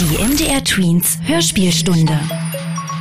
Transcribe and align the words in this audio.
Die 0.00 0.16
MDR 0.16 0.62
Tweens 0.62 1.18
Hörspielstunde. 1.24 2.16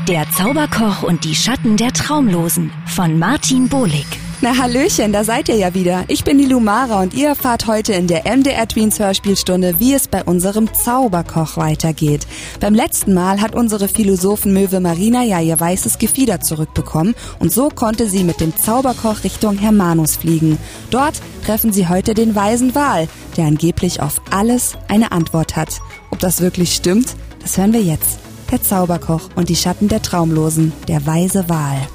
Der 0.07 0.27
Zauberkoch 0.31 1.03
und 1.03 1.25
die 1.25 1.35
Schatten 1.35 1.77
der 1.77 1.93
Traumlosen 1.93 2.71
von 2.87 3.19
Martin 3.19 3.69
Bohlig. 3.69 4.07
Na 4.39 4.55
Hallöchen, 4.55 5.13
da 5.13 5.23
seid 5.23 5.49
ihr 5.49 5.55
ja 5.55 5.73
wieder. 5.73 6.05
Ich 6.09 6.23
bin 6.23 6.37
die 6.37 6.45
Lumara 6.45 7.01
und 7.01 7.15
ihr 7.15 7.29
erfahrt 7.29 7.65
heute 7.65 7.93
in 7.93 8.05
der 8.05 8.25
MDR 8.25 8.67
Tweens 8.67 8.99
Hörspielstunde, 8.99 9.79
wie 9.79 9.95
es 9.95 10.07
bei 10.07 10.23
unserem 10.23 10.71
Zauberkoch 10.75 11.57
weitergeht. 11.57 12.27
Beim 12.59 12.75
letzten 12.75 13.15
Mal 13.15 13.41
hat 13.41 13.55
unsere 13.55 13.87
Philosophenmöwe 13.87 14.79
Marina 14.79 15.23
ja 15.23 15.39
ihr 15.41 15.59
weißes 15.59 15.97
Gefieder 15.97 16.39
zurückbekommen 16.39 17.15
und 17.39 17.51
so 17.51 17.69
konnte 17.69 18.07
sie 18.07 18.23
mit 18.23 18.39
dem 18.39 18.55
Zauberkoch 18.55 19.23
Richtung 19.23 19.57
Hermanus 19.57 20.17
fliegen. 20.17 20.59
Dort 20.91 21.19
treffen 21.43 21.73
sie 21.73 21.87
heute 21.87 22.13
den 22.13 22.35
weisen 22.35 22.75
Wal, 22.75 23.07
der 23.37 23.45
angeblich 23.45 24.03
auf 24.03 24.21
alles 24.29 24.77
eine 24.87 25.13
Antwort 25.13 25.55
hat. 25.55 25.81
Ob 26.11 26.19
das 26.19 26.41
wirklich 26.41 26.75
stimmt, 26.75 27.15
das 27.41 27.57
hören 27.57 27.73
wir 27.73 27.81
jetzt. 27.81 28.19
Der 28.51 28.61
Zauberkoch 28.61 29.29
und 29.35 29.49
die 29.49 29.55
Schatten 29.55 29.87
der 29.87 30.03
Traumlosen, 30.03 30.73
der 30.87 31.07
weise 31.07 31.49
Wal. 31.49 31.87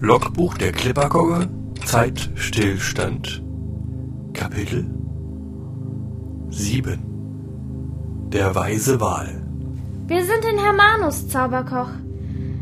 Logbuch 0.00 0.58
der 0.58 0.72
Klippergogge, 0.72 1.48
Zeitstillstand. 1.86 3.42
Kapitel 4.34 4.84
7 6.50 8.28
Der 8.30 8.54
weise 8.54 9.00
Wal. 9.00 9.42
Wir 10.06 10.22
sind 10.22 10.44
in 10.44 10.58
Hermanus, 10.58 11.28
Zauberkoch. 11.28 11.88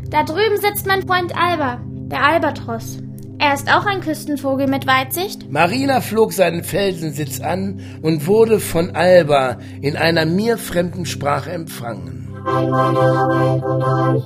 Da 0.09 0.23
drüben 0.23 0.55
sitzt 0.61 0.87
mein 0.87 1.05
Freund 1.05 1.35
Alba, 1.35 1.81
der 1.83 2.23
Albatros. 2.23 2.99
Er 3.37 3.53
ist 3.53 3.69
auch 3.69 3.85
ein 3.85 3.99
Küstenvogel 3.99 4.67
mit 4.67 4.87
Weitsicht. 4.87 5.51
Marina 5.51 5.99
flog 5.99 6.31
seinen 6.31 6.63
Felsensitz 6.63 7.41
an 7.41 7.81
und 8.01 8.27
wurde 8.27 8.61
von 8.61 8.95
Alba 8.95 9.57
in 9.81 9.97
einer 9.97 10.25
mir 10.25 10.57
fremden 10.57 11.05
Sprache 11.05 11.51
empfangen. 11.51 12.29
Ein 12.45 12.69
meine 12.69 12.99
Arbeit 12.99 13.63
und 13.65 13.83
euch. 13.83 14.23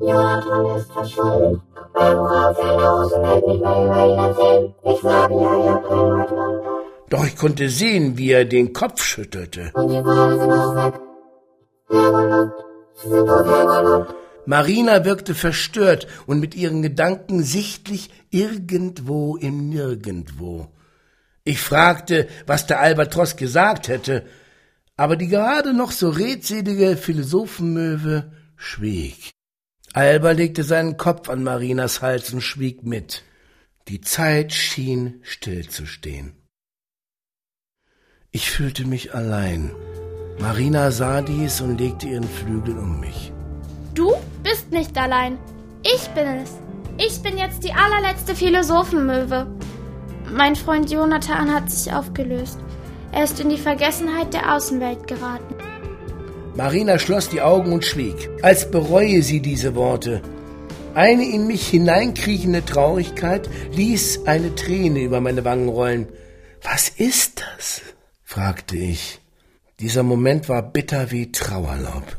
Jonathan 0.00 0.76
ist 0.76 0.92
verschwunden. 0.92 1.67
Doch 7.10 7.26
ich 7.26 7.36
konnte 7.36 7.68
sehen, 7.68 8.18
wie 8.18 8.30
er 8.30 8.44
den 8.44 8.72
Kopf 8.72 9.02
schüttelte. 9.02 9.72
Marina 14.46 15.04
wirkte 15.04 15.34
verstört 15.34 16.06
und 16.26 16.40
mit 16.40 16.54
ihren 16.54 16.82
Gedanken 16.82 17.42
sichtlich 17.42 18.10
irgendwo 18.30 19.36
im 19.36 19.68
Nirgendwo. 19.68 20.68
Ich 21.44 21.60
fragte, 21.60 22.28
was 22.46 22.66
der 22.66 22.80
Albatros 22.80 23.36
gesagt 23.36 23.88
hätte, 23.88 24.24
aber 24.96 25.16
die 25.16 25.28
gerade 25.28 25.72
noch 25.74 25.92
so 25.92 26.08
redselige 26.10 26.96
Philosophenmöwe 26.96 28.32
schwieg. 28.56 29.32
Alba 29.94 30.32
legte 30.32 30.62
seinen 30.62 30.96
Kopf 30.96 31.28
an 31.28 31.42
Marinas 31.42 32.02
Hals 32.02 32.32
und 32.32 32.42
schwieg 32.42 32.84
mit. 32.84 33.22
Die 33.88 34.00
Zeit 34.00 34.52
schien 34.52 35.20
stillzustehen. 35.22 36.34
Ich 38.30 38.50
fühlte 38.50 38.86
mich 38.86 39.14
allein. 39.14 39.74
Marina 40.38 40.90
sah 40.90 41.22
dies 41.22 41.60
und 41.60 41.78
legte 41.78 42.06
ihren 42.06 42.28
Flügel 42.28 42.76
um 42.76 43.00
mich. 43.00 43.32
Du 43.94 44.14
bist 44.42 44.70
nicht 44.70 44.96
allein. 44.96 45.38
Ich 45.82 46.06
bin 46.10 46.26
es. 46.26 46.52
Ich 46.98 47.22
bin 47.22 47.38
jetzt 47.38 47.64
die 47.64 47.72
allerletzte 47.72 48.34
Philosophenmöwe. 48.34 49.46
Mein 50.30 50.54
Freund 50.54 50.90
Jonathan 50.90 51.52
hat 51.52 51.70
sich 51.70 51.92
aufgelöst. 51.92 52.58
Er 53.12 53.24
ist 53.24 53.40
in 53.40 53.48
die 53.48 53.56
Vergessenheit 53.56 54.34
der 54.34 54.54
Außenwelt 54.54 55.06
geraten. 55.06 55.57
Marina 56.58 56.98
schloss 56.98 57.28
die 57.28 57.40
Augen 57.40 57.72
und 57.72 57.84
schwieg, 57.84 58.28
als 58.42 58.68
bereue 58.68 59.22
sie 59.22 59.40
diese 59.40 59.76
Worte. 59.76 60.22
Eine 60.92 61.24
in 61.24 61.46
mich 61.46 61.68
hineinkriechende 61.68 62.64
Traurigkeit 62.64 63.48
ließ 63.70 64.26
eine 64.26 64.56
Träne 64.56 64.98
über 65.02 65.20
meine 65.20 65.44
Wangen 65.44 65.68
rollen. 65.68 66.08
Was 66.64 66.88
ist 66.88 67.42
das? 67.42 67.82
fragte 68.24 68.76
ich. 68.76 69.20
Dieser 69.78 70.02
Moment 70.02 70.48
war 70.48 70.62
bitter 70.62 71.12
wie 71.12 71.30
Trauerlaub. 71.30 72.16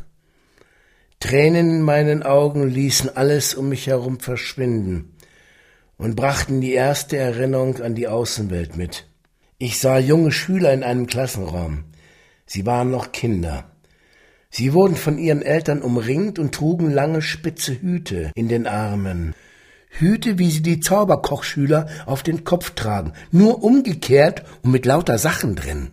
Tränen 1.19 1.69
in 1.69 1.81
meinen 1.81 2.23
Augen 2.23 2.69
ließen 2.69 3.17
alles 3.17 3.55
um 3.55 3.67
mich 3.67 3.87
herum 3.87 4.21
verschwinden 4.21 5.17
und 5.97 6.15
brachten 6.15 6.61
die 6.61 6.71
erste 6.71 7.17
Erinnerung 7.17 7.81
an 7.81 7.93
die 7.93 8.07
Außenwelt 8.07 8.77
mit. 8.77 9.05
Ich 9.57 9.79
sah 9.79 9.97
junge 9.97 10.31
Schüler 10.31 10.71
in 10.71 10.83
einem 10.83 11.07
Klassenraum. 11.07 11.83
Sie 12.45 12.65
waren 12.65 12.89
noch 12.89 13.11
Kinder. 13.11 13.68
Sie 14.51 14.73
wurden 14.73 14.95
von 14.95 15.17
ihren 15.17 15.41
Eltern 15.41 15.81
umringt 15.81 16.39
und 16.39 16.55
trugen 16.55 16.91
lange 16.91 17.21
spitze 17.21 17.79
Hüte 17.81 18.31
in 18.35 18.49
den 18.49 18.65
Armen. 18.65 19.35
Hüte, 19.89 20.37
wie 20.39 20.49
sie 20.49 20.61
die 20.61 20.79
Zauberkochschüler 20.79 21.87
auf 22.05 22.23
den 22.23 22.43
Kopf 22.43 22.71
tragen, 22.71 23.13
nur 23.31 23.63
umgekehrt 23.63 24.43
und 24.63 24.71
mit 24.71 24.85
lauter 24.85 25.17
Sachen 25.17 25.55
drin. 25.55 25.91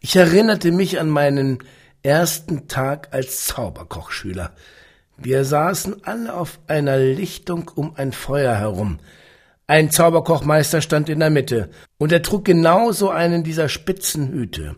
Ich 0.00 0.14
erinnerte 0.16 0.70
mich 0.70 1.00
an 1.00 1.08
meinen 1.08 1.58
ersten 2.02 2.68
Tag 2.68 3.08
als 3.12 3.46
Zauberkochschüler. 3.46 4.52
Wir 5.16 5.44
saßen 5.44 6.04
alle 6.04 6.34
auf 6.34 6.60
einer 6.68 6.98
Lichtung 6.98 7.70
um 7.74 7.96
ein 7.96 8.12
Feuer 8.12 8.54
herum. 8.54 8.98
Ein 9.66 9.90
Zauberkochmeister 9.90 10.80
stand 10.80 11.08
in 11.08 11.18
der 11.18 11.30
Mitte, 11.30 11.70
und 11.98 12.12
er 12.12 12.22
trug 12.22 12.44
genauso 12.44 13.10
einen 13.10 13.42
dieser 13.42 13.68
spitzen 13.68 14.28
Hüte. 14.28 14.76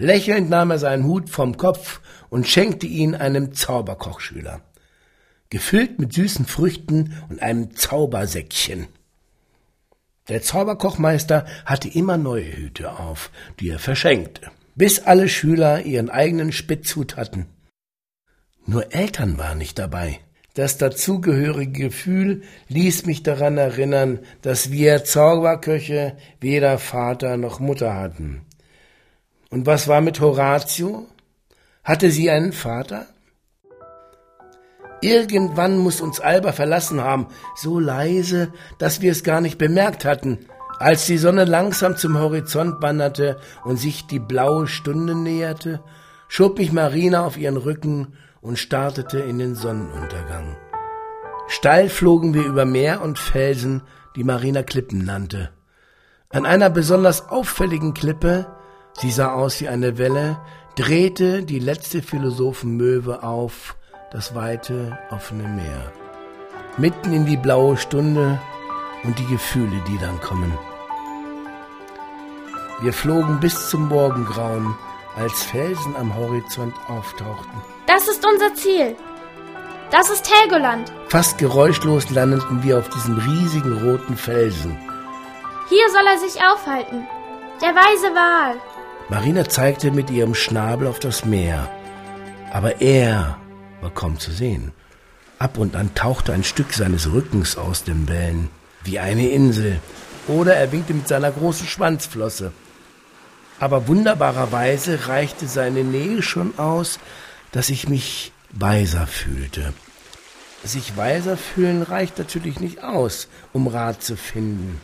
Lächelnd 0.00 0.48
nahm 0.48 0.70
er 0.70 0.78
seinen 0.78 1.04
Hut 1.04 1.28
vom 1.28 1.58
Kopf 1.58 2.00
und 2.30 2.48
schenkte 2.48 2.86
ihn 2.86 3.14
einem 3.14 3.52
Zauberkochschüler, 3.52 4.62
gefüllt 5.50 5.98
mit 5.98 6.14
süßen 6.14 6.46
Früchten 6.46 7.22
und 7.28 7.42
einem 7.42 7.76
Zaubersäckchen. 7.76 8.86
Der 10.30 10.40
Zauberkochmeister 10.40 11.44
hatte 11.66 11.88
immer 11.88 12.16
neue 12.16 12.56
Hüte 12.56 12.98
auf, 12.98 13.30
die 13.58 13.68
er 13.68 13.78
verschenkte, 13.78 14.50
bis 14.74 15.00
alle 15.00 15.28
Schüler 15.28 15.82
ihren 15.82 16.08
eigenen 16.08 16.52
Spitzhut 16.52 17.18
hatten. 17.18 17.44
Nur 18.64 18.94
Eltern 18.94 19.36
waren 19.36 19.58
nicht 19.58 19.78
dabei. 19.78 20.18
Das 20.54 20.78
dazugehörige 20.78 21.78
Gefühl 21.78 22.42
ließ 22.68 23.04
mich 23.04 23.22
daran 23.22 23.58
erinnern, 23.58 24.20
dass 24.40 24.70
wir 24.70 25.04
Zauberköche 25.04 26.16
weder 26.40 26.78
Vater 26.78 27.36
noch 27.36 27.60
Mutter 27.60 27.94
hatten. 27.94 28.46
Und 29.50 29.66
was 29.66 29.88
war 29.88 30.00
mit 30.00 30.20
Horatio? 30.20 31.06
Hatte 31.82 32.10
sie 32.10 32.30
einen 32.30 32.52
Vater? 32.52 33.06
Irgendwann 35.02 35.78
muss 35.78 36.00
uns 36.00 36.20
Alba 36.20 36.52
verlassen 36.52 37.00
haben, 37.02 37.26
so 37.56 37.80
leise, 37.80 38.52
dass 38.78 39.00
wir 39.00 39.10
es 39.10 39.24
gar 39.24 39.40
nicht 39.40 39.58
bemerkt 39.58 40.04
hatten. 40.04 40.38
Als 40.78 41.06
die 41.06 41.18
Sonne 41.18 41.44
langsam 41.44 41.96
zum 41.96 42.18
Horizont 42.18 42.80
wanderte 42.80 43.38
und 43.64 43.76
sich 43.76 44.06
die 44.06 44.18
blaue 44.18 44.66
Stunde 44.66 45.14
näherte, 45.14 45.82
schob 46.28 46.58
mich 46.58 46.72
Marina 46.72 47.24
auf 47.24 47.36
ihren 47.36 47.56
Rücken 47.56 48.14
und 48.40 48.58
startete 48.58 49.18
in 49.18 49.38
den 49.38 49.54
Sonnenuntergang. 49.54 50.56
Steil 51.48 51.88
flogen 51.88 52.34
wir 52.34 52.44
über 52.44 52.64
Meer 52.64 53.02
und 53.02 53.18
Felsen, 53.18 53.82
die 54.16 54.24
Marina 54.24 54.62
Klippen 54.62 55.04
nannte. 55.04 55.50
An 56.28 56.46
einer 56.46 56.70
besonders 56.70 57.28
auffälligen 57.28 57.92
Klippe, 57.92 58.46
sie 58.94 59.10
sah 59.10 59.32
aus 59.34 59.60
wie 59.60 59.68
eine 59.68 59.98
Welle, 59.98 60.38
drehte 60.76 61.42
die 61.42 61.58
letzte 61.58 62.02
Philosophenmöwe 62.02 63.22
auf 63.22 63.76
das 64.10 64.34
weite, 64.34 64.98
offene 65.10 65.48
Meer. 65.48 65.92
Mitten 66.76 67.12
in 67.12 67.26
die 67.26 67.36
blaue 67.36 67.76
Stunde 67.76 68.40
und 69.04 69.18
die 69.18 69.26
Gefühle, 69.26 69.80
die 69.88 69.98
dann 69.98 70.20
kommen. 70.20 70.56
Wir 72.80 72.92
flogen 72.92 73.40
bis 73.40 73.68
zum 73.68 73.88
Morgengrauen, 73.88 74.74
als 75.16 75.42
Felsen 75.42 75.94
am 75.96 76.14
Horizont 76.16 76.74
auftauchten. 76.88 77.60
Das 77.86 78.08
ist 78.08 78.24
unser 78.24 78.54
Ziel. 78.54 78.96
Das 79.90 80.08
ist 80.08 80.32
Helgoland. 80.32 80.92
Fast 81.08 81.38
geräuschlos 81.38 82.10
landeten 82.10 82.62
wir 82.62 82.78
auf 82.78 82.88
diesem 82.90 83.18
riesigen 83.18 83.84
roten 83.84 84.16
Felsen. 84.16 84.78
Hier 85.68 85.88
soll 85.90 86.06
er 86.06 86.18
sich 86.18 86.40
aufhalten. 86.42 87.06
Der 87.60 87.74
weise 87.74 88.14
Wal. 88.14 88.56
Marina 89.10 89.48
zeigte 89.48 89.90
mit 89.90 90.08
ihrem 90.08 90.36
Schnabel 90.36 90.86
auf 90.86 91.00
das 91.00 91.24
Meer. 91.24 91.68
Aber 92.52 92.80
er 92.80 93.38
war 93.80 93.90
kaum 93.90 94.20
zu 94.20 94.30
sehen. 94.30 94.70
Ab 95.40 95.58
und 95.58 95.74
an 95.74 95.92
tauchte 95.96 96.32
ein 96.32 96.44
Stück 96.44 96.72
seines 96.72 97.10
Rückens 97.10 97.56
aus 97.56 97.82
den 97.82 98.08
Wellen, 98.08 98.50
wie 98.84 99.00
eine 99.00 99.28
Insel, 99.28 99.80
oder 100.28 100.54
er 100.54 100.70
winkte 100.70 100.94
mit 100.94 101.08
seiner 101.08 101.32
großen 101.32 101.66
Schwanzflosse. 101.66 102.52
Aber 103.58 103.88
wunderbarerweise 103.88 105.08
reichte 105.08 105.48
seine 105.48 105.82
Nähe 105.82 106.22
schon 106.22 106.56
aus, 106.56 107.00
dass 107.50 107.68
ich 107.68 107.88
mich 107.88 108.30
weiser 108.52 109.08
fühlte. 109.08 109.74
Sich 110.62 110.96
weiser 110.96 111.36
fühlen 111.36 111.82
reicht 111.82 112.16
natürlich 112.18 112.60
nicht 112.60 112.84
aus, 112.84 113.26
um 113.52 113.66
Rat 113.66 114.04
zu 114.04 114.16
finden. 114.16 114.80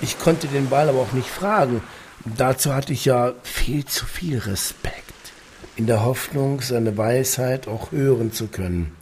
Ich 0.00 0.18
konnte 0.18 0.46
den 0.46 0.70
Ball 0.70 0.88
aber 0.88 1.00
auch 1.00 1.12
nicht 1.12 1.28
fragen. 1.28 1.82
Dazu 2.24 2.74
hatte 2.74 2.92
ich 2.92 3.04
ja 3.04 3.32
viel 3.42 3.84
zu 3.84 4.06
viel 4.06 4.38
Respekt, 4.38 5.32
in 5.76 5.86
der 5.86 6.04
Hoffnung, 6.04 6.60
seine 6.62 6.96
Weisheit 6.96 7.68
auch 7.68 7.92
hören 7.92 8.32
zu 8.32 8.46
können. 8.46 8.96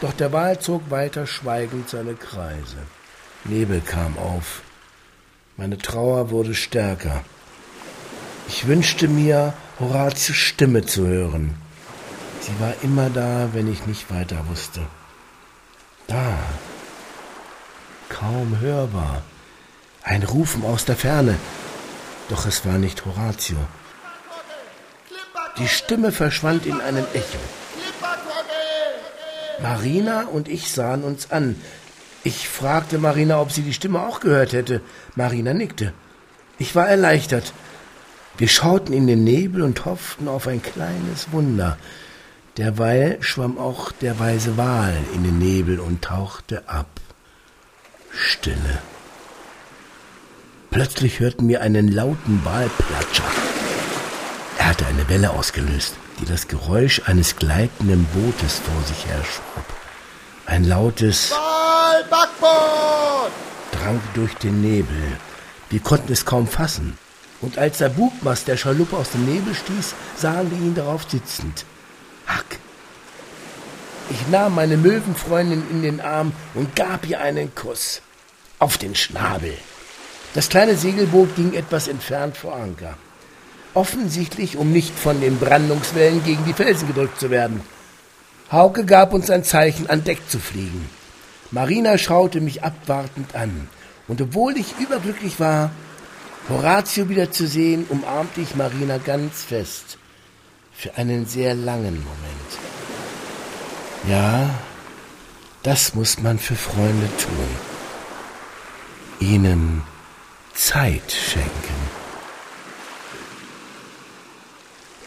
Doch 0.00 0.12
der 0.12 0.32
Wal 0.32 0.60
zog 0.60 0.90
weiter 0.90 1.26
schweigend 1.26 1.88
seine 1.88 2.14
Kreise. 2.14 2.76
Nebel 3.44 3.80
kam 3.80 4.18
auf. 4.18 4.62
Meine 5.56 5.78
Trauer 5.78 6.30
wurde 6.30 6.54
stärker. 6.54 7.24
Ich 8.48 8.66
wünschte 8.66 9.08
mir, 9.08 9.54
Horatius 9.80 10.36
Stimme 10.36 10.84
zu 10.84 11.06
hören. 11.06 11.54
Sie 12.40 12.60
war 12.60 12.74
immer 12.82 13.10
da, 13.10 13.48
wenn 13.54 13.72
ich 13.72 13.86
nicht 13.86 14.10
weiter 14.12 14.46
wusste. 14.48 14.80
Da, 16.06 16.38
kaum 18.08 18.60
hörbar, 18.60 19.22
ein 20.02 20.22
Rufen 20.22 20.64
aus 20.64 20.84
der 20.84 20.96
Ferne, 20.96 21.36
doch 22.28 22.46
es 22.46 22.64
war 22.64 22.78
nicht 22.78 23.04
Horatio. 23.04 23.58
Die 25.58 25.68
Stimme 25.68 26.12
verschwand 26.12 26.66
in 26.66 26.80
einem 26.80 27.06
Echo. 27.14 27.38
Marina 29.62 30.24
und 30.24 30.48
ich 30.48 30.70
sahen 30.70 31.02
uns 31.02 31.30
an. 31.30 31.56
Ich 32.24 32.48
fragte 32.48 32.98
Marina, 32.98 33.40
ob 33.40 33.52
sie 33.52 33.62
die 33.62 33.72
Stimme 33.72 34.00
auch 34.06 34.20
gehört 34.20 34.52
hätte. 34.52 34.82
Marina 35.14 35.54
nickte. 35.54 35.92
Ich 36.58 36.74
war 36.74 36.88
erleichtert. 36.88 37.52
Wir 38.36 38.48
schauten 38.48 38.92
in 38.92 39.06
den 39.06 39.24
Nebel 39.24 39.62
und 39.62 39.84
hofften 39.86 40.28
auf 40.28 40.46
ein 40.46 40.62
kleines 40.62 41.32
Wunder. 41.32 41.78
Derweil 42.58 43.18
schwamm 43.20 43.58
auch 43.58 43.92
der 43.92 44.18
weise 44.18 44.56
Wal 44.56 44.96
in 45.14 45.24
den 45.24 45.38
Nebel 45.38 45.80
und 45.80 46.02
tauchte 46.02 46.68
ab. 46.68 46.88
Stille. 48.10 48.78
Plötzlich 50.76 51.20
hörten 51.20 51.48
wir 51.48 51.62
einen 51.62 51.88
lauten 51.90 52.44
Walplatscher. 52.44 53.24
Er 54.58 54.66
hatte 54.66 54.84
eine 54.84 55.08
Welle 55.08 55.30
ausgelöst, 55.30 55.94
die 56.20 56.26
das 56.26 56.48
Geräusch 56.48 57.00
eines 57.06 57.36
gleitenden 57.36 58.04
Bootes 58.12 58.58
vor 58.58 58.82
sich 58.84 59.06
herschob. 59.06 59.64
Ein 60.44 60.64
lautes 60.64 61.30
Wal, 61.30 62.04
Backboot! 62.10 63.32
drang 63.72 63.98
durch 64.12 64.34
den 64.34 64.60
Nebel. 64.60 65.16
Wir 65.70 65.80
konnten 65.80 66.12
es 66.12 66.26
kaum 66.26 66.46
fassen. 66.46 66.98
Und 67.40 67.56
als 67.56 67.78
der 67.78 67.88
Bugmast 67.88 68.46
der 68.46 68.58
Schaluppe 68.58 68.98
aus 68.98 69.08
dem 69.12 69.24
Nebel 69.24 69.54
stieß, 69.54 69.94
sahen 70.18 70.50
wir 70.50 70.58
ihn 70.58 70.74
darauf 70.74 71.10
sitzend. 71.10 71.64
Hack! 72.26 72.58
Ich 74.10 74.28
nahm 74.28 74.54
meine 74.54 74.76
Möwenfreundin 74.76 75.62
in 75.70 75.80
den 75.80 76.02
Arm 76.02 76.32
und 76.52 76.76
gab 76.76 77.08
ihr 77.08 77.18
einen 77.22 77.54
Kuss. 77.54 78.02
Auf 78.58 78.76
den 78.76 78.94
Schnabel. 78.94 79.56
Das 80.36 80.50
kleine 80.50 80.76
Segelboot 80.76 81.34
ging 81.34 81.54
etwas 81.54 81.88
entfernt 81.88 82.36
vor 82.36 82.54
Anker. 82.54 82.98
Offensichtlich, 83.72 84.58
um 84.58 84.70
nicht 84.70 84.94
von 84.94 85.18
den 85.22 85.38
Brandungswellen 85.38 86.22
gegen 86.24 86.44
die 86.44 86.52
Felsen 86.52 86.86
gedrückt 86.88 87.18
zu 87.18 87.30
werden. 87.30 87.62
Hauke 88.52 88.84
gab 88.84 89.14
uns 89.14 89.30
ein 89.30 89.44
Zeichen, 89.44 89.88
an 89.88 90.04
Deck 90.04 90.28
zu 90.28 90.38
fliegen. 90.38 90.90
Marina 91.52 91.96
schaute 91.96 92.42
mich 92.42 92.62
abwartend 92.62 93.34
an. 93.34 93.68
Und 94.08 94.20
obwohl 94.20 94.58
ich 94.58 94.78
überglücklich 94.78 95.40
war, 95.40 95.70
Horatio 96.50 97.08
wiederzusehen, 97.08 97.86
umarmte 97.88 98.42
ich 98.42 98.54
Marina 98.54 98.98
ganz 98.98 99.42
fest. 99.42 99.96
Für 100.74 100.98
einen 100.98 101.24
sehr 101.24 101.54
langen 101.54 102.04
Moment. 102.04 102.50
Ja, 104.06 104.50
das 105.62 105.94
muss 105.94 106.20
man 106.20 106.38
für 106.38 106.56
Freunde 106.56 107.08
tun. 107.16 107.48
Ihnen 109.18 109.82
Zeit 110.56 111.12
schenken. 111.12 111.50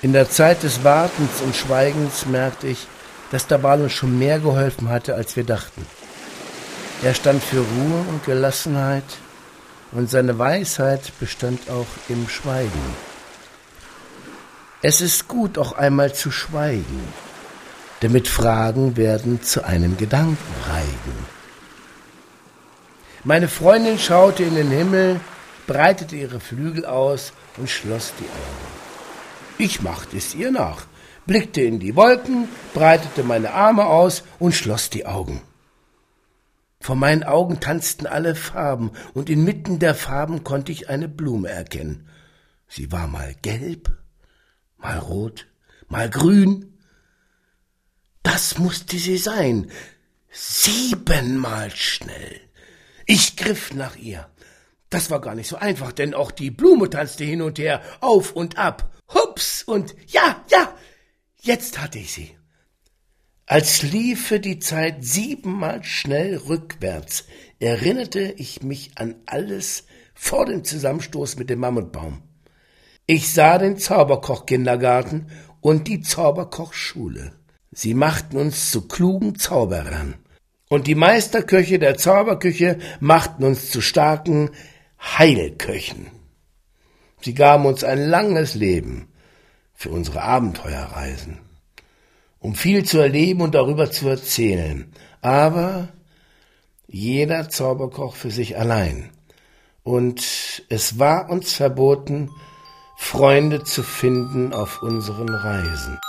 In 0.04 0.14
der 0.14 0.30
Zeit 0.30 0.62
des 0.62 0.84
Wartens 0.84 1.42
und 1.42 1.56
Schweigens 1.56 2.28
merkte 2.28 2.68
ich, 2.68 2.88
dass 3.32 3.48
der 3.48 3.58
Ball 3.58 3.82
uns 3.82 3.94
schon 3.94 4.18
mehr 4.20 4.40
geholfen 4.40 4.90
hatte, 4.90 5.16
als 5.16 5.36
wir 5.36 5.44
dachten. 5.44 5.86
Er 7.02 7.16
stand 7.16 7.44
für 7.44 7.58
Ruhe 7.58 8.06
und 8.10 8.26
Gelassenheit, 8.26 9.04
und 9.92 10.08
seine 10.08 10.38
Weisheit 10.38 11.12
bestand 11.20 11.68
auch 11.70 11.88
im 12.10 12.30
Schweigen. 12.30 12.96
Es 14.84 15.02
ist 15.02 15.28
gut, 15.28 15.58
auch 15.58 15.74
einmal 15.74 16.14
zu 16.14 16.30
schweigen, 16.30 17.12
damit 18.02 18.28
Fragen 18.28 18.98
werden 18.98 19.42
zu 19.42 19.66
einem 19.66 19.98
Gedankenreigen. 19.98 21.40
Meine 23.24 23.48
Freundin 23.48 23.98
schaute 23.98 24.44
in 24.44 24.56
den 24.56 24.70
Himmel, 24.70 25.20
breitete 25.70 26.16
ihre 26.16 26.40
Flügel 26.40 26.84
aus 26.84 27.32
und 27.58 27.70
schloss 27.70 28.12
die 28.20 28.24
Augen. 28.24 28.68
Ich 29.60 29.84
machte 29.84 30.18
es 30.18 30.34
ihr 30.34 30.50
nach, 30.50 30.88
blickte 31.28 31.62
in 31.62 31.80
die 31.80 31.96
Wolken, 31.96 32.50
breitete 32.74 33.24
meine 33.24 33.54
Arme 33.54 33.86
aus 33.86 34.24
und 34.40 34.54
schloss 34.54 34.90
die 34.90 35.06
Augen. 35.06 35.44
Vor 36.80 36.96
meinen 36.96 37.24
Augen 37.24 37.60
tanzten 37.60 38.08
alle 38.08 38.34
Farben, 38.34 38.90
und 39.14 39.30
inmitten 39.30 39.78
der 39.78 39.94
Farben 39.94 40.44
konnte 40.44 40.72
ich 40.72 40.90
eine 40.90 41.08
Blume 41.08 41.50
erkennen. 41.50 42.10
Sie 42.68 42.92
war 42.92 43.08
mal 43.08 43.36
gelb, 43.44 43.96
mal 44.78 44.98
rot, 44.98 45.46
mal 45.88 46.10
grün. 46.10 46.80
Das 48.24 48.58
musste 48.58 48.98
sie 48.98 49.18
sein. 49.20 49.70
Siebenmal 50.32 51.70
schnell. 51.70 52.42
Ich 53.06 53.38
griff 53.38 53.72
nach 53.76 53.98
ihr. 53.98 54.28
Das 54.90 55.12
war 55.12 55.22
gar 55.22 55.36
nicht 55.36 55.48
so 55.48 55.56
einfach, 55.56 55.92
denn 55.92 56.14
auch 56.14 56.32
die 56.32 56.52
Blume 56.52 56.90
tanzte 56.90 57.24
hin 57.24 57.42
und 57.42 57.60
her, 57.60 57.82
auf 58.02 58.32
und 58.32 58.58
ab. 58.58 58.92
Hups 59.14 59.64
und 59.64 59.96
ja, 60.08 60.44
ja, 60.50 60.74
jetzt 61.42 61.80
hatte 61.80 62.00
ich 62.00 62.12
sie. 62.12 62.36
Als 63.46 63.82
liefe 63.82 64.40
die 64.40 64.60
Zeit 64.60 65.04
siebenmal 65.04 65.84
schnell 65.84 66.38
rückwärts, 66.38 67.26
erinnerte 67.60 68.20
ich 68.20 68.62
mich 68.62 68.92
an 68.96 69.16
alles 69.26 69.86
vor 70.14 70.46
dem 70.46 70.64
Zusammenstoß 70.64 71.38
mit 71.38 71.50
dem 71.50 71.60
Mammutbaum. 71.60 72.22
Ich 73.08 73.34
sah 73.34 73.58
den 73.58 73.78
Zauberkoch-Kindergarten 73.78 75.32
und 75.62 75.88
die 75.88 76.02
Zauberkochschule. 76.02 77.34
Sie 77.72 77.96
machten 77.96 78.38
uns 78.38 78.70
zu 78.72 78.88
klugen 78.88 79.38
Zauberern. 79.38 80.16
Und 80.70 80.86
die 80.86 80.96
Meisterköche 80.96 81.80
der 81.80 81.98
Zauberküche 81.98 82.78
machten 83.00 83.44
uns 83.44 83.72
zu 83.72 83.82
starken 83.82 84.52
Heilköchen. 85.00 86.08
Sie 87.22 87.34
gaben 87.34 87.66
uns 87.66 87.84
ein 87.84 88.00
langes 88.00 88.56
Leben 88.56 89.08
für 89.74 89.90
unsere 89.90 90.22
Abenteuerreisen 90.22 91.40
um 92.40 92.56
viel 92.56 92.86
zu 92.86 93.00
erleben 93.00 93.42
und 93.42 93.56
darüber 93.56 93.92
zu 93.92 94.08
erzählen. 94.08 94.92
Aber 95.22 95.90
jeder 96.88 97.50
Zauberkoch 97.50 98.16
für 98.16 98.32
sich 98.32 98.58
allein. 98.58 99.10
Und 99.84 100.64
es 100.70 101.00
war 101.00 101.30
uns 101.30 101.54
verboten, 101.54 102.30
Freunde 102.98 103.64
zu 103.64 103.84
finden 103.84 104.54
auf 104.54 104.82
unseren 104.82 105.30
Reisen. 105.30 106.00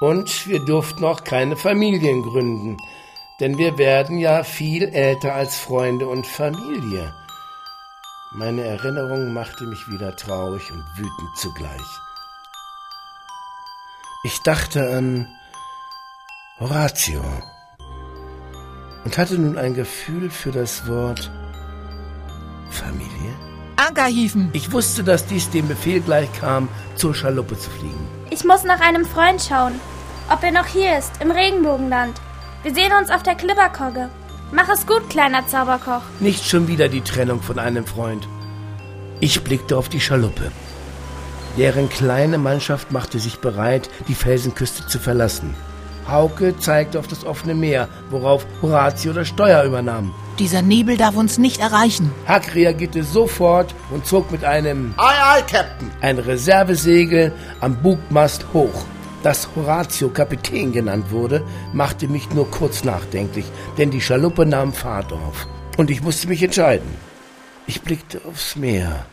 Und 0.00 0.48
wir 0.48 0.60
durften 0.60 1.04
auch 1.04 1.24
keine 1.24 1.56
Familien 1.56 2.22
gründen, 2.22 2.76
denn 3.40 3.56
wir 3.56 3.78
werden 3.78 4.18
ja 4.18 4.44
viel 4.44 4.88
älter 4.88 5.34
als 5.34 5.56
Freunde 5.56 6.06
und 6.06 6.26
Familie. 6.26 7.12
Meine 8.32 8.62
Erinnerung 8.62 9.32
machte 9.32 9.64
mich 9.64 9.88
wieder 9.88 10.14
traurig 10.14 10.70
und 10.70 10.84
wütend 10.96 11.36
zugleich. 11.36 11.80
Ich 14.22 14.42
dachte 14.42 14.94
an 14.96 15.26
Horatio 16.60 17.22
und 19.04 19.16
hatte 19.16 19.38
nun 19.38 19.56
ein 19.56 19.74
Gefühl 19.74 20.30
für 20.30 20.52
das 20.52 20.86
Wort 20.86 21.30
Familie. 22.70 23.34
Ankerhiefen. 23.76 24.50
Ich 24.52 24.70
wusste, 24.70 25.02
dass 25.02 25.24
dies 25.24 25.48
dem 25.48 25.66
Befehl 25.66 26.02
gleich 26.02 26.30
kam, 26.38 26.68
zur 26.96 27.14
Schaluppe 27.14 27.58
zu 27.58 27.70
fliegen. 27.70 28.08
Ich 28.28 28.44
muss 28.44 28.62
nach 28.64 28.80
einem 28.80 29.06
Freund 29.06 29.40
schauen. 29.40 29.80
Ob 30.28 30.42
er 30.42 30.52
noch 30.52 30.66
hier 30.66 30.98
ist, 30.98 31.12
im 31.20 31.30
Regenbogenland. 31.30 32.20
Wir 32.62 32.74
sehen 32.74 32.92
uns 32.98 33.10
auf 33.10 33.22
der 33.22 33.34
Klipperkogge. 33.34 34.10
Mach 34.52 34.68
es 34.68 34.86
gut, 34.86 35.08
kleiner 35.08 35.46
Zauberkoch. 35.46 36.02
Nicht 36.18 36.44
schon 36.44 36.68
wieder 36.68 36.88
die 36.88 37.00
Trennung 37.00 37.40
von 37.40 37.58
einem 37.58 37.86
Freund. 37.86 38.26
Ich 39.20 39.42
blickte 39.44 39.76
auf 39.76 39.88
die 39.88 40.00
Schaluppe. 40.00 40.50
Deren 41.56 41.88
kleine 41.88 42.38
Mannschaft 42.38 42.92
machte 42.92 43.18
sich 43.18 43.38
bereit, 43.40 43.88
die 44.08 44.14
Felsenküste 44.14 44.86
zu 44.86 44.98
verlassen. 44.98 45.54
Hauke 46.08 46.58
zeigte 46.58 46.98
auf 46.98 47.06
das 47.06 47.24
offene 47.24 47.54
Meer, 47.54 47.88
worauf 48.10 48.46
Horatio 48.62 49.12
das 49.12 49.28
Steuer 49.28 49.62
übernahm. 49.64 50.12
Dieser 50.38 50.62
Nebel 50.62 50.96
darf 50.96 51.16
uns 51.16 51.38
nicht 51.38 51.60
erreichen. 51.60 52.10
Huck 52.28 52.54
reagierte 52.54 53.04
sofort 53.04 53.74
und 53.90 54.06
zog 54.06 54.30
mit 54.32 54.44
einem 54.44 54.94
Aye, 54.96 55.22
aye, 55.22 55.42
Captain. 55.42 55.90
ein 56.00 56.18
Reservesegel 56.18 57.32
am 57.60 57.76
Bugmast 57.76 58.44
hoch. 58.52 58.84
Dass 59.22 59.48
Horatio 59.54 60.08
Kapitän 60.08 60.72
genannt 60.72 61.10
wurde, 61.10 61.44
machte 61.74 62.08
mich 62.08 62.30
nur 62.30 62.50
kurz 62.50 62.84
nachdenklich, 62.84 63.44
denn 63.76 63.90
die 63.90 64.00
Schaluppe 64.00 64.46
nahm 64.46 64.72
Fahrt 64.72 65.12
auf. 65.12 65.46
Und 65.76 65.90
ich 65.90 66.02
musste 66.02 66.28
mich 66.28 66.42
entscheiden. 66.42 66.88
Ich 67.66 67.82
blickte 67.82 68.22
aufs 68.26 68.56
Meer. 68.56 69.04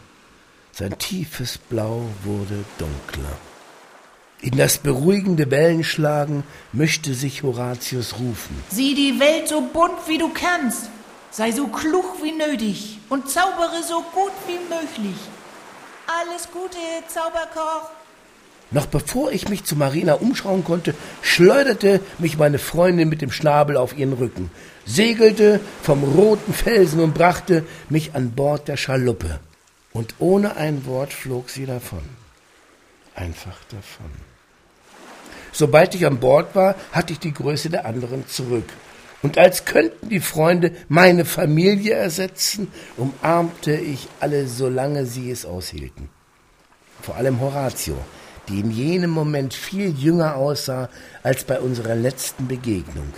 Sein 0.71 0.97
tiefes 0.97 1.57
Blau 1.57 2.03
wurde 2.23 2.63
dunkler. 2.77 3.37
In 4.39 4.55
das 4.57 4.77
beruhigende 4.77 5.51
Wellenschlagen 5.51 6.43
mischte 6.71 7.13
sich 7.13 7.43
Horatius 7.43 8.19
rufen. 8.19 8.63
Sieh 8.69 8.95
die 8.95 9.19
Welt 9.19 9.47
so 9.47 9.61
bunt 9.61 10.07
wie 10.07 10.19
du 10.19 10.29
kannst. 10.29 10.89
Sei 11.31 11.51
so 11.51 11.67
klug 11.67 12.05
wie 12.23 12.31
nötig 12.31 12.99
und 13.09 13.29
zaubere 13.29 13.83
so 13.85 14.01
gut 14.13 14.31
wie 14.47 14.59
möglich. 14.73 15.17
Alles 16.07 16.47
Gute, 16.51 16.77
Zauberkoch. 17.07 17.96
Noch 18.69 18.85
bevor 18.85 19.31
ich 19.31 19.47
mich 19.47 19.63
zu 19.63 19.75
Marina 19.75 20.15
umschauen 20.15 20.63
konnte, 20.63 20.93
schleuderte 21.21 22.01
mich 22.17 22.37
meine 22.37 22.59
Freundin 22.59 23.07
mit 23.07 23.21
dem 23.21 23.31
Schnabel 23.31 23.77
auf 23.77 23.97
ihren 23.97 24.13
Rücken, 24.13 24.51
segelte 24.85 25.61
vom 25.81 26.03
roten 26.03 26.53
Felsen 26.53 26.99
und 26.99 27.13
brachte 27.13 27.63
mich 27.89 28.13
an 28.13 28.31
Bord 28.31 28.67
der 28.67 28.75
Schaluppe. 28.75 29.39
Und 29.93 30.15
ohne 30.19 30.57
ein 30.57 30.85
Wort 30.85 31.13
flog 31.13 31.49
sie 31.49 31.65
davon. 31.65 32.03
Einfach 33.15 33.57
davon. 33.69 34.11
Sobald 35.53 35.95
ich 35.95 36.05
an 36.05 36.19
Bord 36.19 36.53
war, 36.53 36.75
hatte 36.91 37.13
ich 37.13 37.19
die 37.19 37.33
Größe 37.33 37.69
der 37.69 37.85
anderen 37.85 38.27
zurück. 38.27 38.69
Und 39.23 39.37
als 39.37 39.65
könnten 39.65 40.09
die 40.09 40.19
Freunde 40.19 40.71
meine 40.89 41.25
Familie 41.25 41.95
ersetzen, 41.95 42.71
umarmte 42.97 43.75
ich 43.75 44.07
alle, 44.19 44.47
solange 44.47 45.05
sie 45.05 45.31
es 45.31 45.45
aushielten. 45.45 46.09
Vor 47.01 47.15
allem 47.15 47.39
Horatio, 47.39 47.97
die 48.47 48.59
in 48.59 48.71
jenem 48.71 49.11
Moment 49.11 49.53
viel 49.53 49.89
jünger 49.97 50.35
aussah 50.35 50.89
als 51.23 51.43
bei 51.43 51.59
unserer 51.59 51.95
letzten 51.95 52.47
Begegnung. 52.47 53.13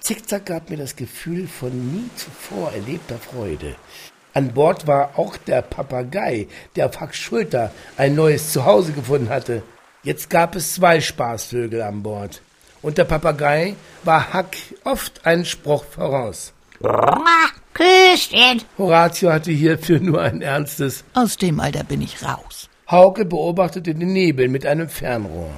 Zickzack 0.00 0.46
gab 0.46 0.70
mir 0.70 0.78
das 0.78 0.96
Gefühl 0.96 1.46
von 1.46 1.70
nie 1.70 2.10
zuvor 2.16 2.72
erlebter 2.72 3.18
Freude. 3.18 3.76
An 4.34 4.52
Bord 4.52 4.86
war 4.86 5.18
auch 5.18 5.36
der 5.36 5.62
Papagei, 5.62 6.48
der 6.74 6.86
auf 6.86 7.00
Hacks 7.00 7.18
Schulter 7.18 7.70
ein 7.96 8.14
neues 8.14 8.52
Zuhause 8.52 8.92
gefunden 8.92 9.28
hatte. 9.28 9.62
Jetzt 10.02 10.30
gab 10.30 10.56
es 10.56 10.74
zwei 10.74 11.00
Spaßvögel 11.00 11.82
an 11.82 12.02
Bord. 12.02 12.42
Und 12.80 12.98
der 12.98 13.04
Papagei 13.04 13.76
war 14.02 14.32
Hack 14.32 14.56
oft 14.84 15.24
einen 15.24 15.44
Spruch 15.44 15.84
voraus. 15.84 16.52
Küsschen. 17.74 18.62
Horatio 18.76 19.32
hatte 19.32 19.52
hierfür 19.52 20.00
nur 20.00 20.20
ein 20.20 20.42
ernstes. 20.42 21.04
Aus 21.14 21.36
dem 21.36 21.60
Alter 21.60 21.84
bin 21.84 22.02
ich 22.02 22.22
raus. 22.24 22.68
Hauke 22.92 23.24
beobachtete 23.24 23.94
den 23.94 24.12
Nebel 24.12 24.48
mit 24.48 24.66
einem 24.66 24.90
Fernrohr. 24.90 25.50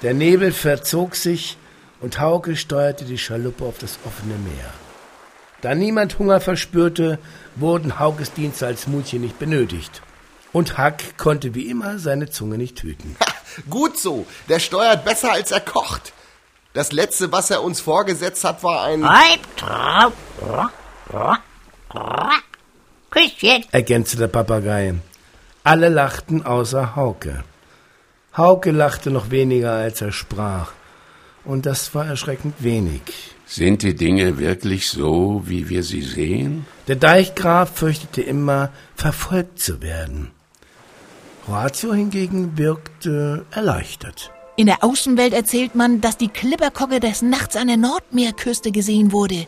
Der 0.00 0.14
Nebel 0.14 0.52
verzog 0.52 1.16
sich 1.16 1.58
und 2.00 2.18
Hauke 2.18 2.56
steuerte 2.56 3.04
die 3.04 3.18
Schaluppe 3.18 3.66
auf 3.66 3.76
das 3.76 3.98
offene 4.06 4.36
Meer. 4.38 4.72
Da 5.60 5.74
niemand 5.74 6.18
Hunger 6.18 6.40
verspürte, 6.40 7.18
wurden 7.56 7.98
Haukes 7.98 8.32
Dienste 8.32 8.66
als 8.66 8.86
Mutchen 8.86 9.20
nicht 9.20 9.38
benötigt. 9.38 10.00
Und 10.50 10.78
Hack 10.78 11.18
konnte 11.18 11.54
wie 11.54 11.68
immer 11.68 11.98
seine 11.98 12.30
Zunge 12.30 12.56
nicht 12.56 12.82
hüten. 12.82 13.16
Gut 13.68 13.98
so, 13.98 14.24
der 14.48 14.58
steuert 14.58 15.04
besser 15.04 15.30
als 15.30 15.50
er 15.50 15.60
kocht. 15.60 16.14
Das 16.72 16.90
letzte, 16.90 17.30
was 17.32 17.50
er 17.50 17.62
uns 17.62 17.82
vorgesetzt 17.82 18.44
hat, 18.44 18.62
war 18.62 18.84
ein... 18.84 19.04
Küsschen. 23.10 23.66
ergänzte 23.72 24.16
der 24.16 24.28
Papagei. 24.28 24.94
Alle 25.64 25.88
lachten 25.88 26.44
außer 26.44 26.96
Hauke. 26.96 27.44
Hauke 28.36 28.72
lachte 28.72 29.10
noch 29.10 29.30
weniger, 29.30 29.72
als 29.72 30.00
er 30.00 30.10
sprach. 30.10 30.72
Und 31.44 31.66
das 31.66 31.94
war 31.94 32.06
erschreckend 32.06 32.54
wenig. 32.58 33.02
Sind 33.46 33.82
die 33.82 33.94
Dinge 33.94 34.38
wirklich 34.38 34.88
so, 34.88 35.42
wie 35.44 35.68
wir 35.68 35.82
sie 35.82 36.02
sehen? 36.02 36.66
Der 36.88 36.96
Deichgraf 36.96 37.70
fürchtete 37.74 38.22
immer, 38.22 38.70
verfolgt 38.96 39.60
zu 39.60 39.82
werden. 39.82 40.30
Horatio 41.46 41.92
hingegen 41.92 42.56
wirkte 42.56 43.44
erleichtert. 43.50 44.30
In 44.56 44.66
der 44.66 44.82
Außenwelt 44.82 45.32
erzählt 45.32 45.74
man, 45.74 46.00
dass 46.00 46.16
die 46.16 46.28
Klipperkogge 46.28 47.00
des 47.00 47.22
Nachts 47.22 47.56
an 47.56 47.68
der 47.68 47.76
Nordmeerküste 47.76 48.70
gesehen 48.70 49.12
wurde. 49.12 49.46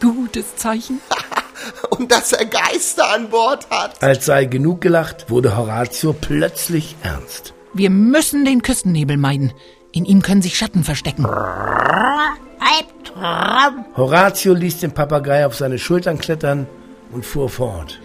Gutes 0.00 0.56
Zeichen. 0.56 1.00
Und 1.90 2.12
dass 2.12 2.32
er 2.32 2.46
Geister 2.46 3.14
an 3.14 3.30
Bord 3.30 3.68
hat. 3.70 4.02
Als 4.02 4.26
sei 4.26 4.44
genug 4.44 4.80
gelacht, 4.80 5.30
wurde 5.30 5.56
Horatio 5.56 6.12
plötzlich 6.12 6.96
ernst. 7.02 7.54
Wir 7.72 7.90
müssen 7.90 8.44
den 8.44 8.62
Küstennebel 8.62 9.16
meiden. 9.16 9.52
In 9.92 10.04
ihm 10.04 10.22
können 10.22 10.42
sich 10.42 10.56
Schatten 10.56 10.84
verstecken. 10.84 11.26
Albtraum. 12.66 13.84
Horatio 13.96 14.54
ließ 14.54 14.80
den 14.80 14.92
Papagei 14.92 15.46
auf 15.46 15.54
seine 15.54 15.78
Schultern 15.78 16.18
klettern 16.18 16.66
und 17.12 17.24
fuhr 17.24 17.48
fort. 17.48 18.00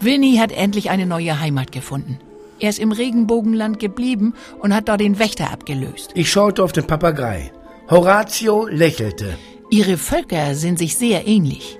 Winnie 0.00 0.38
hat 0.38 0.52
endlich 0.52 0.90
eine 0.90 1.06
neue 1.06 1.40
Heimat 1.40 1.72
gefunden. 1.72 2.18
Er 2.60 2.70
ist 2.70 2.78
im 2.78 2.92
Regenbogenland 2.92 3.80
geblieben 3.80 4.34
und 4.60 4.74
hat 4.74 4.88
dort 4.88 5.00
den 5.00 5.18
Wächter 5.18 5.50
abgelöst. 5.50 6.10
Ich 6.14 6.30
schaute 6.30 6.62
auf 6.62 6.72
den 6.72 6.86
Papagei. 6.86 7.52
Horatio 7.88 8.66
lächelte. 8.66 9.36
Ihre 9.70 9.96
Völker 9.96 10.54
sind 10.54 10.78
sich 10.78 10.96
sehr 10.96 11.26
ähnlich. 11.26 11.79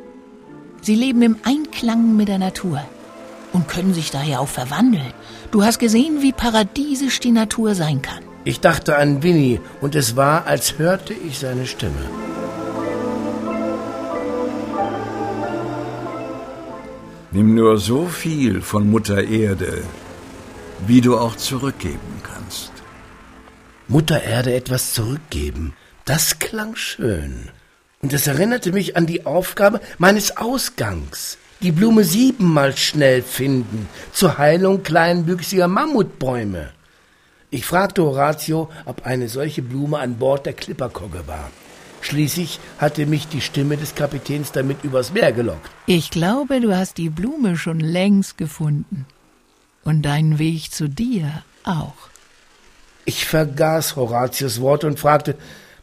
Sie 0.83 0.95
leben 0.95 1.23
im 1.23 1.37
Einklang 1.45 2.17
mit 2.17 2.29
der 2.29 2.39
Natur 2.39 2.81
und 3.53 3.69
können 3.69 3.95
sich 3.95 4.11
daher 4.11 4.41
auch 4.41 4.49
verwandeln. 4.49 5.13
Du 5.51 5.63
hast 5.63 5.79
gesehen, 5.79 6.23
wie 6.23 6.33
paradiesisch 6.33 7.21
die 7.21 7.33
Natur 7.33 7.75
sein 7.75 8.01
kann. 8.03 8.23
Ich 8.45 8.61
dachte 8.61 8.97
an 8.97 9.23
Winnie 9.23 9.61
und 9.81 9.95
es 9.95 10.17
war, 10.17 10.47
als 10.47 10.79
hörte 10.79 11.13
ich 11.13 11.39
seine 11.39 11.67
Stimme. 11.67 12.05
Nimm 17.33 17.55
nur 17.55 17.79
so 17.79 18.07
viel 18.07 18.61
von 18.61 18.91
Mutter 18.91 19.23
Erde, 19.23 19.83
wie 20.87 21.01
du 21.01 21.19
auch 21.19 21.37
zurückgeben 21.37 22.23
kannst. 22.23 22.73
Mutter 23.87 24.23
Erde 24.23 24.55
etwas 24.55 24.95
zurückgeben. 24.95 25.75
Das 26.05 26.39
klang 26.39 26.75
schön. 26.75 27.51
Und 28.03 28.13
es 28.13 28.27
erinnerte 28.27 28.73
mich 28.73 28.97
an 28.97 29.07
die 29.07 29.27
Aufgabe 29.27 29.81
meines 29.99 30.37
Ausgangs. 30.37 31.37
Die 31.61 31.73
Blume 31.73 32.05
siebenmal 32.05 32.75
schnell 32.77 33.23
finden, 33.23 33.89
zur 34.13 34.39
Heilung 34.39 34.83
kleinwüchsiger 34.83 35.69
Mammutbäume. 35.69 36.71
Ich 37.51 37.67
fragte 37.67 38.03
Horatio, 38.03 38.71
ob 38.87 39.05
eine 39.05 39.29
solche 39.29 39.61
Blume 39.61 39.99
an 39.99 40.17
Bord 40.17 40.47
der 40.47 40.55
Klipperkogge 40.55 41.27
war. 41.27 41.51
Schließlich 42.01 42.61
hatte 42.79 43.05
mich 43.05 43.29
die 43.29 43.43
Stimme 43.43 43.77
des 43.77 43.95
Kapitäns 43.95 44.53
damit 44.53 44.83
übers 44.85 45.13
Meer 45.13 45.33
gelockt. 45.33 45.71
Ich 45.85 46.11
glaube, 46.11 46.61
du 46.61 46.75
hast 46.75 46.97
die 46.97 47.11
Blume 47.11 47.59
schon 47.59 47.81
längst 47.81 48.39
gefunden. 48.39 49.05
Und 49.85 50.03
deinen 50.03 50.39
Weg 50.39 50.73
zu 50.73 50.89
dir 50.89 51.43
auch. 51.65 51.95
Ich 53.05 53.27
vergaß 53.27 53.97
Horatius 53.97 54.61
Worte 54.61 54.87
und 54.87 54.99
fragte, 54.99 55.37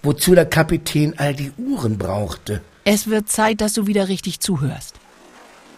wozu 0.03 0.35
der 0.35 0.45
Kapitän 0.45 1.17
all 1.17 1.33
die 1.33 1.51
Uhren 1.57 1.97
brauchte. 1.97 2.61
Es 2.83 3.07
wird 3.07 3.29
Zeit, 3.29 3.61
dass 3.61 3.73
du 3.73 3.87
wieder 3.87 4.07
richtig 4.07 4.39
zuhörst. 4.39 4.95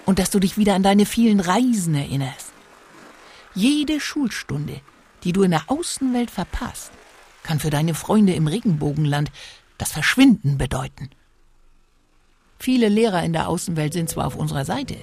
Und 0.05 0.19
dass 0.19 0.29
du 0.29 0.39
dich 0.39 0.57
wieder 0.57 0.75
an 0.75 0.83
deine 0.83 1.05
vielen 1.05 1.39
Reisen 1.39 1.95
erinnerst. 1.95 2.51
Jede 3.55 3.99
Schulstunde, 3.99 4.81
die 5.23 5.33
du 5.33 5.43
in 5.43 5.51
der 5.51 5.63
Außenwelt 5.67 6.31
verpasst, 6.31 6.91
kann 7.43 7.59
für 7.59 7.69
deine 7.69 7.93
Freunde 7.93 8.33
im 8.33 8.47
Regenbogenland 8.47 9.31
das 9.77 9.91
Verschwinden 9.91 10.57
bedeuten. 10.57 11.09
Viele 12.59 12.89
Lehrer 12.89 13.23
in 13.23 13.33
der 13.33 13.47
Außenwelt 13.47 13.93
sind 13.93 14.09
zwar 14.09 14.27
auf 14.27 14.35
unserer 14.35 14.65
Seite, 14.65 14.97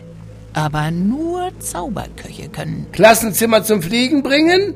aber 0.53 0.91
nur 0.91 1.53
Zauberköche 1.59 2.49
können. 2.49 2.87
Klassenzimmer 2.93 3.65
zum 3.65 3.83
Fliegen 3.83 4.23
bringen? 4.23 4.75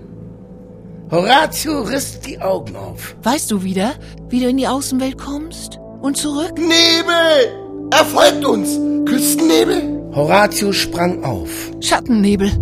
Horatio 1.11 1.81
riss 1.81 2.21
die 2.21 2.41
Augen 2.41 2.77
auf. 2.77 3.17
Weißt 3.25 3.51
du 3.51 3.65
wieder, 3.65 3.95
wie 4.29 4.41
du 4.41 4.49
in 4.49 4.59
die 4.59 4.69
Außenwelt 4.69 5.19
kommst 5.19 5.81
und 6.01 6.17
zurück? 6.17 6.57
Nebel! 6.57 7.91
Er 7.91 8.05
folgt 8.05 8.45
uns! 8.45 8.79
Küstennebel? 9.09 10.13
Horatio 10.15 10.73
sprang 10.73 11.25
auf. 11.25 11.51
Schattennebel. 11.81 12.53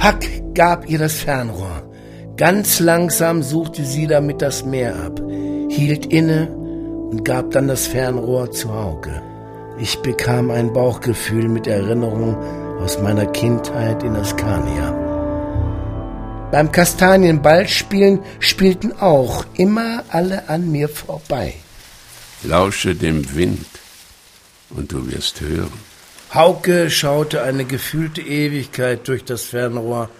Hack 0.00 0.26
gab 0.54 0.88
ihr 0.90 0.98
das 0.98 1.14
Fernrohr. 1.14 1.82
Ganz 2.36 2.80
langsam 2.80 3.42
suchte 3.42 3.84
sie 3.84 4.08
damit 4.08 4.42
das 4.42 4.64
Meer 4.64 4.96
ab, 4.96 5.20
hielt 5.68 6.06
inne 6.06 6.48
und 6.48 7.24
gab 7.24 7.52
dann 7.52 7.68
das 7.68 7.86
Fernrohr 7.86 8.50
zu 8.50 8.74
Hauke. 8.74 9.22
Ich 9.78 9.96
bekam 10.00 10.50
ein 10.50 10.72
Bauchgefühl 10.72 11.48
mit 11.48 11.68
Erinnerung 11.68 12.36
aus 12.80 13.00
meiner 13.00 13.26
Kindheit 13.26 14.02
in 14.02 14.16
Askania. 14.16 15.01
Beim 16.52 16.70
Kastanienballspielen 16.70 18.20
spielten 18.38 18.92
auch 18.92 19.46
immer 19.54 20.04
alle 20.10 20.50
an 20.50 20.70
mir 20.70 20.90
vorbei. 20.90 21.54
Lausche 22.42 22.94
dem 22.94 23.34
Wind 23.34 23.66
und 24.68 24.92
du 24.92 25.10
wirst 25.10 25.40
hören. 25.40 25.72
Hauke 26.34 26.90
schaute 26.90 27.42
eine 27.42 27.64
gefühlte 27.64 28.20
Ewigkeit 28.20 29.08
durch 29.08 29.24
das 29.24 29.44
Fernrohr, 29.44 30.10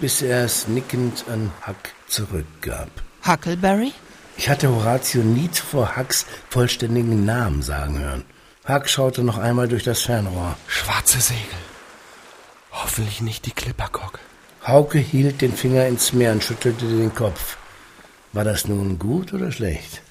bis 0.00 0.22
er 0.22 0.44
es 0.44 0.66
nickend 0.66 1.26
an 1.32 1.52
Hack 1.62 1.94
zurückgab. 2.08 2.90
Huckleberry? 3.24 3.92
Ich 4.36 4.48
hatte 4.48 4.74
Horatio 4.74 5.22
nie 5.22 5.52
zuvor 5.52 5.94
Hacks 5.94 6.26
vollständigen 6.48 7.24
Namen 7.24 7.62
sagen 7.62 8.00
hören. 8.00 8.24
Huck 8.68 8.88
schaute 8.88 9.22
noch 9.22 9.38
einmal 9.38 9.68
durch 9.68 9.84
das 9.84 10.02
Fernrohr. 10.02 10.56
Schwarze 10.66 11.20
Segel. 11.20 11.62
Hoffentlich 12.72 13.20
nicht 13.20 13.46
die 13.46 13.52
Klipperkogge. 13.52 14.18
Hauke 14.66 14.98
hielt 14.98 15.40
den 15.40 15.52
Finger 15.52 15.86
ins 15.86 16.12
Meer 16.12 16.32
und 16.32 16.44
schüttelte 16.44 16.86
den 16.86 17.14
Kopf. 17.14 17.56
War 18.32 18.44
das 18.44 18.68
nun 18.68 18.98
gut 18.98 19.32
oder 19.32 19.50
schlecht? 19.50 20.02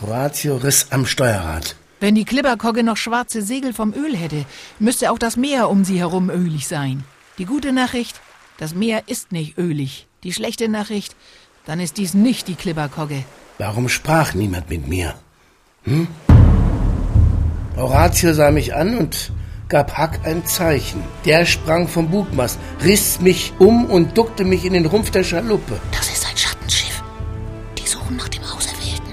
Horatio 0.00 0.56
riss 0.56 0.88
am 0.90 1.06
Steuerrad. 1.06 1.74
Wenn 1.98 2.14
die 2.14 2.26
Klipperkogge 2.26 2.82
noch 2.82 2.98
schwarze 2.98 3.40
Segel 3.40 3.72
vom 3.72 3.94
Öl 3.94 4.14
hätte, 4.14 4.44
müsste 4.78 5.10
auch 5.10 5.18
das 5.18 5.36
Meer 5.36 5.70
um 5.70 5.84
sie 5.84 5.98
herum 5.98 6.28
ölig 6.28 6.68
sein. 6.68 7.04
Die 7.38 7.46
gute 7.46 7.72
Nachricht, 7.72 8.20
das 8.58 8.74
Meer 8.74 9.04
ist 9.06 9.32
nicht 9.32 9.56
ölig. 9.56 10.06
Die 10.22 10.32
schlechte 10.32 10.68
Nachricht, 10.68 11.16
dann 11.64 11.80
ist 11.80 11.96
dies 11.96 12.12
nicht 12.12 12.48
die 12.48 12.54
Klipperkogge. 12.54 13.24
Warum 13.58 13.88
sprach 13.88 14.34
niemand 14.34 14.68
mit 14.68 14.86
mir? 14.86 15.14
Hm? 15.84 16.08
Horatio 17.76 18.34
sah 18.34 18.50
mich 18.50 18.74
an 18.74 18.98
und 18.98 19.32
gab 19.68 19.98
Huck 19.98 20.20
ein 20.24 20.44
Zeichen. 20.46 21.02
Der 21.24 21.44
sprang 21.44 21.88
vom 21.88 22.08
Bugmast, 22.08 22.58
riss 22.84 23.20
mich 23.20 23.52
um 23.58 23.86
und 23.86 24.16
duckte 24.16 24.44
mich 24.44 24.64
in 24.64 24.74
den 24.74 24.86
Rumpf 24.86 25.10
der 25.10 25.24
Schaluppe. 25.24 25.80
Das 25.90 26.08
ist 26.08 26.26
ein 26.28 26.36
Schattenschiff. 26.36 27.02
Die 27.76 27.86
suchen 27.86 28.16
nach 28.16 28.28
dem 28.28 28.42
Auserwählten. 28.44 29.12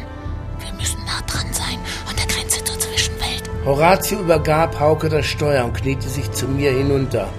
Wir 0.59 0.73
müssen 0.73 0.99
nah 1.05 1.21
dran 1.25 1.51
sein, 1.51 1.79
an 2.07 2.15
der 2.15 2.27
Grenze 2.27 2.63
zur 2.63 2.79
Zwischenwelt. 2.79 3.49
Horatio 3.65 4.19
übergab 4.19 4.79
Hauke 4.79 5.09
das 5.09 5.25
Steuer 5.25 5.65
und 5.65 5.73
kniete 5.73 6.07
sich 6.07 6.31
zu 6.31 6.47
mir 6.47 6.71
hinunter, 6.71 7.29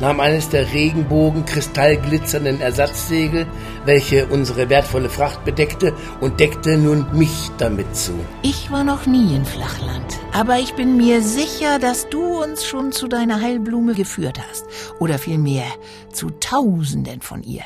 nahm 0.00 0.20
eines 0.20 0.48
der 0.48 0.72
Regenbogen 0.72 1.44
kristallglitzernden 1.44 2.62
Ersatzsegel, 2.62 3.46
welche 3.84 4.26
unsere 4.26 4.68
wertvolle 4.68 5.10
Fracht 5.10 5.44
bedeckte, 5.44 5.94
und 6.20 6.40
deckte 6.40 6.76
nun 6.76 7.06
mich 7.12 7.50
damit 7.58 7.94
zu. 7.96 8.12
Ich 8.42 8.70
war 8.70 8.84
noch 8.84 9.06
nie 9.06 9.36
in 9.36 9.44
Flachland, 9.44 10.18
aber 10.32 10.58
ich 10.58 10.74
bin 10.74 10.96
mir 10.96 11.22
sicher, 11.22 11.78
dass 11.78 12.08
du 12.08 12.42
uns 12.42 12.64
schon 12.66 12.92
zu 12.92 13.08
deiner 13.08 13.40
Heilblume 13.40 13.94
geführt 13.94 14.40
hast. 14.48 14.64
Oder 14.98 15.18
vielmehr 15.18 15.66
zu 16.12 16.30
Tausenden 16.30 17.20
von 17.20 17.42
ihr. 17.42 17.64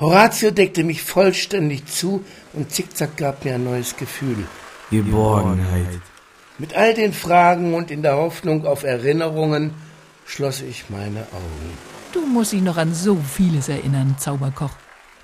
Horatio 0.00 0.50
deckte 0.52 0.84
mich 0.84 1.02
vollständig 1.02 1.86
zu 1.86 2.24
und 2.52 2.70
Zickzack 2.70 3.16
gab 3.16 3.44
mir 3.44 3.54
ein 3.54 3.64
neues 3.64 3.96
Gefühl. 3.96 4.46
Geborgenheit. 4.90 6.00
Mit 6.58 6.74
all 6.74 6.94
den 6.94 7.12
Fragen 7.12 7.74
und 7.74 7.90
in 7.90 8.02
der 8.02 8.16
Hoffnung 8.16 8.64
auf 8.66 8.84
Erinnerungen 8.84 9.74
schloss 10.26 10.60
ich 10.60 10.88
meine 10.88 11.20
Augen. 11.20 11.78
Du 12.12 12.26
musst 12.26 12.52
dich 12.52 12.62
noch 12.62 12.76
an 12.76 12.94
so 12.94 13.16
vieles 13.16 13.68
erinnern, 13.68 14.16
Zauberkoch. 14.18 14.70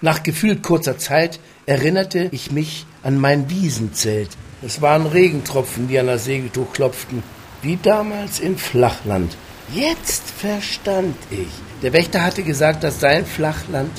Nach 0.04 0.22
gefühlt 0.22 0.62
kurzer 0.62 0.98
Zeit 0.98 1.40
erinnerte 1.64 2.28
ich 2.30 2.50
mich 2.50 2.84
an 3.02 3.18
mein 3.18 3.48
Wiesenzelt. 3.48 4.28
Es 4.60 4.82
waren 4.82 5.06
Regentropfen, 5.06 5.88
die 5.88 5.98
an 5.98 6.08
das 6.08 6.26
Segeltuch 6.26 6.74
klopften, 6.74 7.22
wie 7.62 7.78
damals 7.82 8.38
in 8.38 8.58
Flachland. 8.58 9.34
Jetzt 9.72 10.24
verstand 10.30 11.16
ich. 11.30 11.48
Der 11.80 11.94
Wächter 11.94 12.22
hatte 12.22 12.42
gesagt, 12.42 12.84
dass 12.84 13.00
sein 13.00 13.24
Flachland 13.24 13.92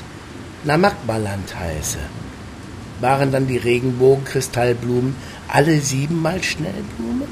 Namakbaland 0.63 1.59
heiße. 1.59 1.97
Waren 2.99 3.31
dann 3.31 3.47
die 3.47 3.57
Regenbogenkristallblumen 3.57 5.15
alle 5.47 5.81
siebenmal 5.81 6.43
Schnellblumen? 6.43 7.27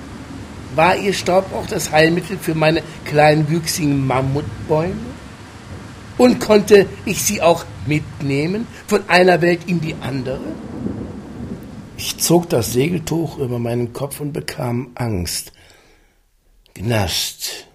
War 0.73 0.97
ihr 0.97 1.13
Staub 1.13 1.53
auch 1.53 1.67
das 1.67 1.91
Heilmittel 1.91 2.39
für 2.41 2.55
meine 2.55 2.81
kleinwüchsigen 3.05 4.07
Mammutbäume? 4.07 5.12
Und 6.17 6.39
konnte 6.39 6.87
ich 7.05 7.23
sie 7.23 7.41
auch 7.41 7.65
mitnehmen 7.85 8.67
von 8.87 9.09
einer 9.09 9.41
Welt 9.41 9.61
in 9.67 9.81
die 9.81 9.95
andere? 10.01 10.39
Ich 11.97 12.17
zog 12.17 12.49
das 12.49 12.73
Segeltuch 12.73 13.37
über 13.37 13.59
meinen 13.59 13.93
Kopf 13.93 14.19
und 14.19 14.33
bekam 14.33 14.91
Angst. 14.95 15.53
Gnast. 16.73 17.67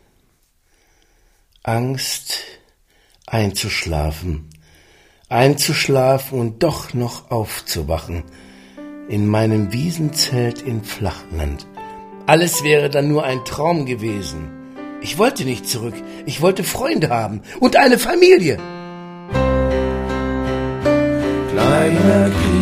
Angst, 1.63 2.35
einzuschlafen. 3.27 4.49
Einzuschlafen 5.29 6.39
und 6.39 6.63
doch 6.63 6.95
noch 6.95 7.31
aufzuwachen. 7.31 8.25
In 9.09 9.27
meinem 9.27 9.73
Wiesenzelt 9.73 10.63
in 10.63 10.83
Flachland. 10.83 11.67
Alles 12.27 12.63
wäre 12.63 12.91
dann 12.91 13.09
nur 13.09 13.25
ein 13.25 13.45
Traum 13.45 13.87
gewesen. 13.87 14.58
Ich 15.01 15.17
wollte 15.19 15.45
nicht 15.45 15.69
zurück. 15.69 15.95
Ich 16.27 16.41
wollte 16.43 16.65
Freunde 16.65 17.09
haben 17.11 17.41
und 17.61 17.77
eine 17.77 17.99
Familie. 17.99 18.59
Kleiner 21.53 22.31
Krieger, 22.31 22.58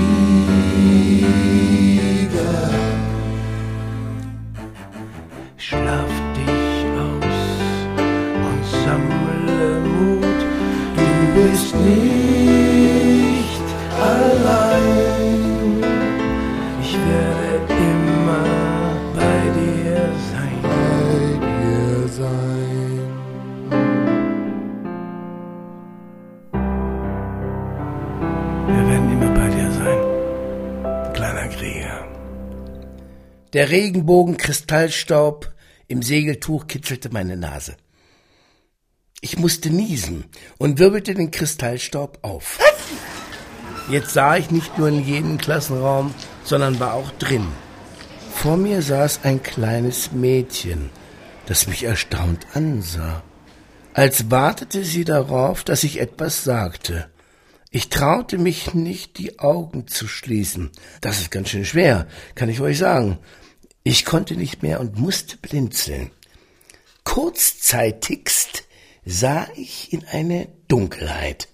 Der 33.57 33.71
Regenbogen-Kristallstaub 33.71 35.51
im 35.88 36.03
Segeltuch 36.03 36.66
kitzelte 36.66 37.09
meine 37.09 37.38
Nase. 37.38 37.79
Ich 39.23 39.38
musste 39.38 39.71
niesen 39.71 40.27
und 40.59 40.79
wirbelte 40.79 41.14
den 41.14 41.31
Kristallstaub 41.31 42.19
auf. 42.21 42.59
Jetzt 43.88 44.12
sah 44.12 44.37
ich 44.37 44.51
nicht 44.51 44.77
nur 44.77 44.88
in 44.88 45.03
jedem 45.03 45.38
Klassenraum, 45.38 46.14
sondern 46.45 46.79
war 46.81 46.92
auch 46.92 47.11
drin. 47.12 47.47
Vor 48.35 48.59
mir 48.59 48.83
saß 48.83 49.21
ein 49.23 49.42
kleines 49.42 50.12
Mädchen, 50.12 50.90
das 51.47 51.66
mich 51.66 51.85
erstaunt 51.85 52.47
ansah, 52.53 53.23
als 53.95 54.31
wartete 54.31 54.85
sie 54.85 55.07
darauf, 55.07 55.64
dass 55.64 55.83
ich 55.83 55.99
etwas 55.99 56.45
sagte. 56.45 57.09
Ich 57.71 57.88
traute 57.88 58.37
mich 58.37 58.75
nicht, 58.75 59.16
die 59.16 59.38
Augen 59.38 59.87
zu 59.87 60.09
schließen. 60.09 60.73
Das 61.01 61.21
ist 61.21 61.31
ganz 61.31 61.49
schön 61.49 61.64
schwer, 61.64 62.07
kann 62.35 62.51
ich 62.51 62.61
euch 62.61 62.77
sagen. 62.77 63.19
Ich 63.88 64.05
konnte 64.05 64.35
nicht 64.35 64.64
mehr 64.64 64.81
und 64.81 64.99
musste 64.99 65.37
blinzeln. 65.37 66.11
Kurzzeitigst 67.05 68.64
sah 69.05 69.46
ich 69.55 69.92
in 69.92 70.05
eine 70.07 70.49
Dunkelheit. 70.66 71.46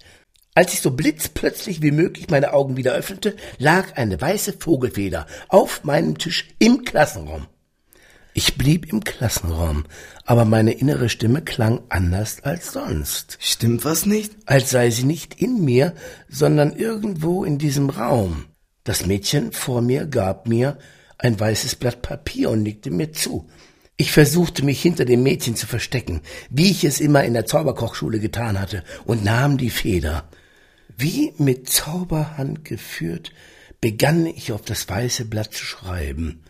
Als 0.55 0.73
ich 0.73 0.81
so 0.81 0.89
blitzplötzlich 0.89 1.83
wie 1.83 1.91
möglich 1.91 2.31
meine 2.31 2.53
Augen 2.53 2.75
wieder 2.75 2.93
öffnete, 2.93 3.35
lag 3.59 3.97
eine 3.97 4.19
weiße 4.19 4.53
Vogelfeder 4.53 5.27
auf 5.47 5.83
meinem 5.83 6.17
Tisch 6.17 6.49
im 6.57 6.83
Klassenraum. 6.83 7.45
Ich 8.33 8.57
blieb 8.57 8.91
im 8.91 9.03
Klassenraum, 9.03 9.85
aber 10.25 10.43
meine 10.43 10.71
innere 10.71 11.09
Stimme 11.09 11.43
klang 11.43 11.81
anders 11.89 12.41
als 12.41 12.71
sonst. 12.71 13.37
Stimmt 13.41 13.85
was 13.85 14.07
nicht? 14.07 14.33
Als 14.47 14.71
sei 14.71 14.89
sie 14.89 15.03
nicht 15.03 15.39
in 15.39 15.63
mir, 15.63 15.93
sondern 16.29 16.75
irgendwo 16.75 17.43
in 17.43 17.59
diesem 17.59 17.91
Raum. 17.91 18.45
Das 18.83 19.05
Mädchen 19.05 19.51
vor 19.51 19.83
mir 19.83 20.07
gab 20.07 20.47
mir 20.47 20.79
ein 21.23 21.39
weißes 21.39 21.75
Blatt 21.75 22.01
Papier 22.01 22.49
und 22.49 22.63
nickte 22.63 22.91
mir 22.91 23.13
zu. 23.13 23.49
Ich 23.95 24.11
versuchte 24.11 24.65
mich 24.65 24.81
hinter 24.81 25.05
dem 25.05 25.23
Mädchen 25.23 25.55
zu 25.55 25.67
verstecken, 25.67 26.21
wie 26.49 26.69
ich 26.69 26.83
es 26.83 26.99
immer 26.99 27.23
in 27.23 27.33
der 27.33 27.45
Zauberkochschule 27.45 28.19
getan 28.19 28.59
hatte, 28.59 28.83
und 29.05 29.23
nahm 29.23 29.57
die 29.57 29.69
Feder. 29.69 30.27
Wie 30.97 31.33
mit 31.37 31.69
Zauberhand 31.69 32.65
geführt, 32.65 33.31
begann 33.79 34.25
ich 34.25 34.51
auf 34.51 34.61
das 34.63 34.87
weiße 34.89 35.25
Blatt 35.25 35.53
zu 35.53 35.63
schreiben. 35.63 36.43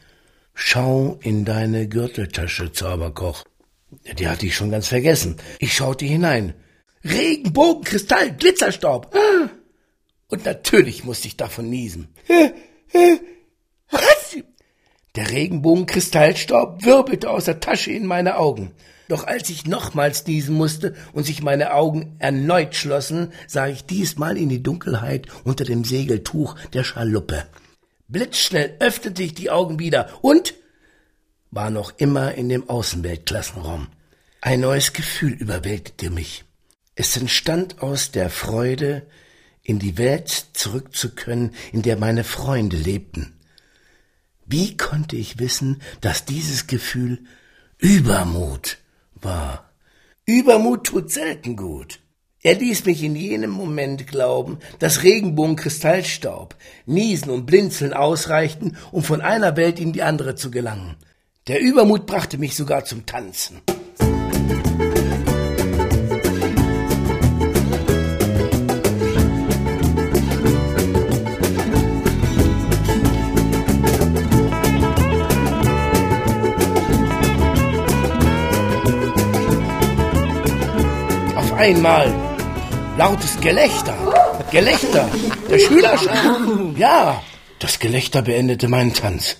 Schau 0.53 1.19
in 1.21 1.45
deine 1.45 1.87
Gürteltasche, 1.87 2.71
Zauberkoch. 2.71 3.45
Die 4.17 4.27
hatte 4.27 4.45
ich 4.45 4.55
schon 4.55 4.71
ganz 4.71 4.87
vergessen. 4.87 5.37
Ich 5.59 5.73
schaute 5.73 6.05
hinein. 6.05 6.53
Regenbogen, 7.03 7.83
Kristall, 7.83 8.35
Glitzerstaub. 8.35 9.15
Ah! 9.15 9.49
Und 10.29 10.45
natürlich 10.45 11.03
musste 11.03 11.27
ich 11.27 11.37
davon 11.37 11.69
niesen. 11.69 12.07
Der 15.15 15.29
Regenbogenkristallstaub 15.29 16.83
wirbelte 16.85 17.29
aus 17.29 17.45
der 17.45 17.59
Tasche 17.59 17.91
in 17.91 18.07
meine 18.07 18.37
Augen. 18.37 18.71
Doch 19.09 19.27
als 19.27 19.49
ich 19.51 19.67
nochmals 19.67 20.25
niesen 20.25 20.55
musste 20.55 20.95
und 21.13 21.25
sich 21.25 21.43
meine 21.43 21.73
Augen 21.73 22.15
erneut 22.17 22.73
schlossen, 22.73 23.31
sah 23.47 23.67
ich 23.67 23.85
diesmal 23.85 24.37
in 24.37 24.49
die 24.49 24.63
Dunkelheit 24.63 25.27
unter 25.43 25.65
dem 25.65 25.83
Segeltuch 25.83 26.55
der 26.73 26.83
Schaluppe. 26.83 27.45
Blitzschnell 28.07 28.75
öffnete 28.79 29.21
ich 29.21 29.35
die 29.35 29.51
Augen 29.51 29.77
wieder 29.77 30.09
und 30.23 30.55
war 31.51 31.69
noch 31.69 31.93
immer 31.97 32.33
in 32.33 32.49
dem 32.49 32.67
Außenweltklassenraum. 32.67 33.89
Ein 34.41 34.61
neues 34.61 34.93
Gefühl 34.93 35.33
überwältigte 35.33 36.09
mich. 36.09 36.43
Es 36.95 37.15
entstand 37.17 37.83
aus 37.83 38.09
der 38.09 38.31
Freude, 38.31 39.05
in 39.61 39.77
die 39.77 39.97
Welt 39.99 40.29
zurück 40.53 40.95
zu 40.95 41.13
können, 41.13 41.51
in 41.71 41.83
der 41.83 41.97
meine 41.97 42.23
Freunde 42.23 42.77
lebten. 42.77 43.32
Wie 44.45 44.77
konnte 44.77 45.15
ich 45.15 45.39
wissen, 45.39 45.81
dass 46.01 46.25
dieses 46.25 46.67
Gefühl 46.67 47.19
Übermut 47.77 48.77
war? 49.15 49.71
Übermut 50.25 50.85
tut 50.85 51.11
selten 51.11 51.55
gut. 51.55 51.99
Er 52.41 52.55
ließ 52.55 52.85
mich 52.85 53.01
in 53.03 53.15
jenem 53.15 53.51
Moment 53.51 54.05
glauben, 54.05 54.59
dass 54.79 55.03
Regenbogenkristallstaub, 55.03 56.55
Niesen 56.85 57.29
und 57.29 57.45
Blinzeln 57.45 57.93
ausreichten, 57.93 58.75
um 58.91 59.01
von 59.01 59.21
einer 59.21 59.55
Welt 59.55 59.79
in 59.79 59.93
die 59.93 60.03
andere 60.03 60.35
zu 60.35 60.51
gelangen. 60.51 60.97
Der 61.47 61.61
Übermut 61.61 62.05
brachte 62.05 62.37
mich 62.37 62.55
sogar 62.55 62.83
zum 62.83 63.05
Tanzen. 63.05 63.61
Einmal 81.63 82.13
lautes 82.97 83.39
Gelächter. 83.39 83.95
Gelächter. 84.51 85.09
Der 85.49 85.59
Schülerschar. 85.59 86.75
Ja, 86.75 87.23
das 87.59 87.79
Gelächter 87.79 88.21
beendete 88.21 88.67
meinen 88.67 88.93
Tanz. 88.93 89.37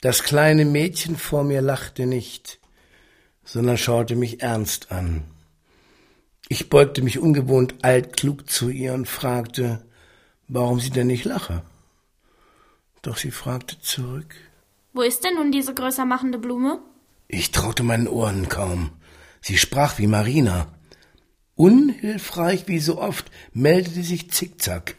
Das 0.00 0.22
kleine 0.22 0.64
Mädchen 0.64 1.16
vor 1.16 1.42
mir 1.42 1.60
lachte 1.60 2.06
nicht, 2.06 2.60
sondern 3.44 3.78
schaute 3.78 4.14
mich 4.14 4.42
ernst 4.42 4.92
an. 4.92 5.24
Ich 6.48 6.70
beugte 6.70 7.02
mich 7.02 7.18
ungewohnt 7.18 7.74
altklug 7.82 8.48
zu 8.48 8.68
ihr 8.68 8.94
und 8.94 9.08
fragte, 9.08 9.84
warum 10.46 10.78
sie 10.78 10.90
denn 10.90 11.08
nicht 11.08 11.24
lache. 11.24 11.62
Doch 13.02 13.16
sie 13.16 13.32
fragte 13.32 13.80
zurück. 13.80 14.36
Wo 14.92 15.02
ist 15.02 15.24
denn 15.24 15.34
nun 15.34 15.50
diese 15.50 15.74
größer 15.74 16.04
machende 16.04 16.38
Blume? 16.38 16.78
Ich 17.26 17.50
traute 17.50 17.82
meinen 17.82 18.06
Ohren 18.06 18.48
kaum. 18.48 18.90
Sie 19.40 19.58
sprach 19.58 19.98
wie 19.98 20.06
Marina. 20.06 20.68
Unhilfreich 21.60 22.68
wie 22.68 22.78
so 22.78 22.98
oft 22.98 23.30
meldete 23.52 24.02
sich 24.02 24.30
Zickzack. 24.30 24.94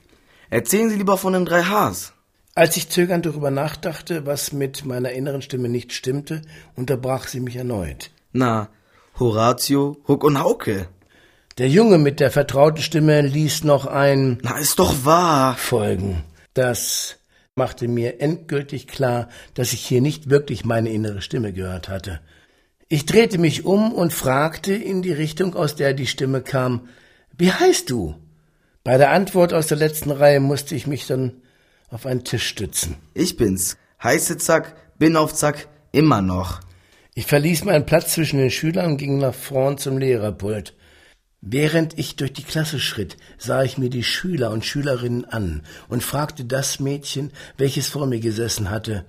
Erzählen 0.51 0.91
Sie 0.91 0.97
lieber 0.97 1.17
von 1.17 1.33
den 1.33 1.43
drei 1.43 1.63
Hs. 1.63 2.13
Als 2.53 2.77
ich 2.77 2.87
zögernd 2.87 3.25
darüber 3.25 3.49
nachdachte, 3.49 4.27
was 4.27 4.51
mit 4.51 4.85
meiner 4.85 5.09
inneren 5.09 5.41
Stimme 5.41 5.69
nicht 5.69 5.91
stimmte, 5.91 6.43
unterbrach 6.75 7.25
sie 7.27 7.39
mich 7.39 7.55
erneut. 7.55 8.11
Na, 8.31 8.69
Horatio, 9.17 9.97
Huck 10.07 10.23
und 10.23 10.37
Hauke. 10.37 10.87
Der 11.57 11.67
Junge 11.67 11.97
mit 11.97 12.19
der 12.19 12.29
vertrauten 12.29 12.83
Stimme 12.83 13.21
ließ 13.21 13.63
noch 13.63 13.87
ein 13.87 14.37
Na, 14.43 14.59
ist 14.59 14.77
doch 14.77 15.03
wahr. 15.03 15.55
folgen. 15.55 16.23
Das 16.53 17.17
machte 17.55 17.87
mir 17.87 18.21
endgültig 18.21 18.85
klar, 18.85 19.29
dass 19.55 19.73
ich 19.73 19.83
hier 19.83 20.01
nicht 20.01 20.29
wirklich 20.29 20.63
meine 20.63 20.91
innere 20.91 21.23
Stimme 21.23 21.53
gehört 21.53 21.89
hatte. 21.89 22.21
Ich 22.93 23.05
drehte 23.05 23.37
mich 23.37 23.63
um 23.63 23.93
und 23.93 24.11
fragte 24.11 24.73
in 24.73 25.01
die 25.01 25.13
Richtung, 25.13 25.55
aus 25.55 25.77
der 25.77 25.93
die 25.93 26.07
Stimme 26.07 26.41
kam, 26.41 26.89
wie 27.37 27.49
heißt 27.49 27.89
du? 27.89 28.15
Bei 28.83 28.97
der 28.97 29.11
Antwort 29.11 29.53
aus 29.53 29.67
der 29.67 29.77
letzten 29.77 30.11
Reihe 30.11 30.41
musste 30.41 30.75
ich 30.75 30.87
mich 30.87 31.07
dann 31.07 31.41
auf 31.89 32.05
einen 32.05 32.25
Tisch 32.25 32.45
stützen. 32.45 32.97
Ich 33.13 33.37
bin's. 33.37 33.77
Heiße 34.03 34.37
Zack, 34.39 34.75
bin 34.99 35.15
auf 35.15 35.33
Zack, 35.33 35.69
immer 35.93 36.21
noch. 36.21 36.59
Ich 37.13 37.27
verließ 37.27 37.63
meinen 37.63 37.85
Platz 37.85 38.11
zwischen 38.11 38.39
den 38.39 38.51
Schülern 38.51 38.91
und 38.91 38.97
ging 38.97 39.19
nach 39.19 39.33
vorn 39.33 39.77
zum 39.77 39.97
Lehrerpult. 39.97 40.75
Während 41.39 41.97
ich 41.97 42.17
durch 42.17 42.33
die 42.33 42.43
Klasse 42.43 42.81
schritt, 42.81 43.15
sah 43.37 43.63
ich 43.63 43.77
mir 43.77 43.89
die 43.89 44.03
Schüler 44.03 44.51
und 44.51 44.65
Schülerinnen 44.65 45.23
an 45.23 45.63
und 45.87 46.03
fragte 46.03 46.43
das 46.43 46.81
Mädchen, 46.81 47.31
welches 47.55 47.87
vor 47.87 48.05
mir 48.05 48.19
gesessen 48.19 48.69
hatte, 48.69 49.05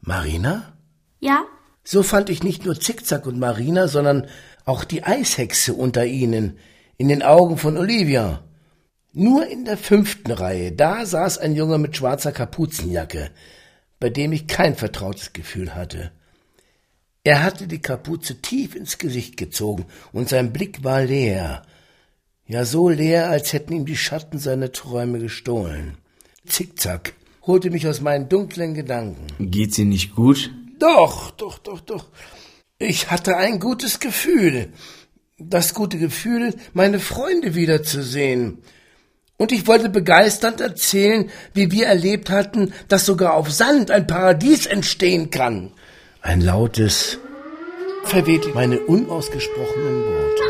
Marina? 0.00 0.72
Ja? 1.20 1.44
So 1.90 2.02
fand 2.02 2.28
ich 2.28 2.42
nicht 2.42 2.66
nur 2.66 2.78
Zickzack 2.78 3.24
und 3.24 3.38
Marina, 3.38 3.88
sondern 3.88 4.26
auch 4.66 4.84
die 4.84 5.04
Eishexe 5.04 5.72
unter 5.72 6.04
ihnen, 6.04 6.58
in 6.98 7.08
den 7.08 7.22
Augen 7.22 7.56
von 7.56 7.78
Olivia. 7.78 8.44
Nur 9.14 9.46
in 9.46 9.64
der 9.64 9.78
fünften 9.78 10.30
Reihe, 10.30 10.70
da 10.70 11.06
saß 11.06 11.38
ein 11.38 11.56
Junge 11.56 11.78
mit 11.78 11.96
schwarzer 11.96 12.30
Kapuzenjacke, 12.30 13.30
bei 14.00 14.10
dem 14.10 14.32
ich 14.32 14.46
kein 14.46 14.74
vertrautes 14.74 15.32
Gefühl 15.32 15.74
hatte. 15.74 16.12
Er 17.24 17.42
hatte 17.42 17.66
die 17.66 17.80
Kapuze 17.80 18.42
tief 18.42 18.74
ins 18.74 18.98
Gesicht 18.98 19.38
gezogen, 19.38 19.86
und 20.12 20.28
sein 20.28 20.52
Blick 20.52 20.84
war 20.84 21.04
leer, 21.04 21.62
ja 22.46 22.66
so 22.66 22.90
leer, 22.90 23.30
als 23.30 23.54
hätten 23.54 23.72
ihm 23.72 23.86
die 23.86 23.96
Schatten 23.96 24.38
seine 24.38 24.72
Träume 24.72 25.20
gestohlen. 25.20 25.96
Zickzack 26.44 27.14
holte 27.46 27.70
mich 27.70 27.88
aus 27.88 28.02
meinen 28.02 28.28
dunklen 28.28 28.74
Gedanken. 28.74 29.26
Geht's 29.50 29.78
Ihnen 29.78 29.88
nicht 29.88 30.14
gut? 30.14 30.50
Doch, 30.78 31.30
doch, 31.32 31.58
doch, 31.58 31.80
doch. 31.80 32.06
Ich 32.78 33.10
hatte 33.10 33.36
ein 33.36 33.58
gutes 33.58 34.00
Gefühl. 34.00 34.72
Das 35.38 35.74
gute 35.74 35.98
Gefühl, 35.98 36.54
meine 36.72 37.00
Freunde 37.00 37.54
wiederzusehen. 37.54 38.62
Und 39.36 39.52
ich 39.52 39.66
wollte 39.66 39.88
begeisternd 39.88 40.60
erzählen, 40.60 41.30
wie 41.54 41.70
wir 41.70 41.86
erlebt 41.86 42.28
hatten, 42.28 42.72
dass 42.88 43.06
sogar 43.06 43.34
auf 43.34 43.50
Sand 43.50 43.90
ein 43.90 44.06
Paradies 44.06 44.66
entstehen 44.66 45.30
kann. 45.30 45.72
Ein 46.22 46.40
lautes 46.40 47.18
verwehte 48.04 48.48
meine 48.50 48.80
unausgesprochenen 48.80 50.04
Worte. 50.04 50.42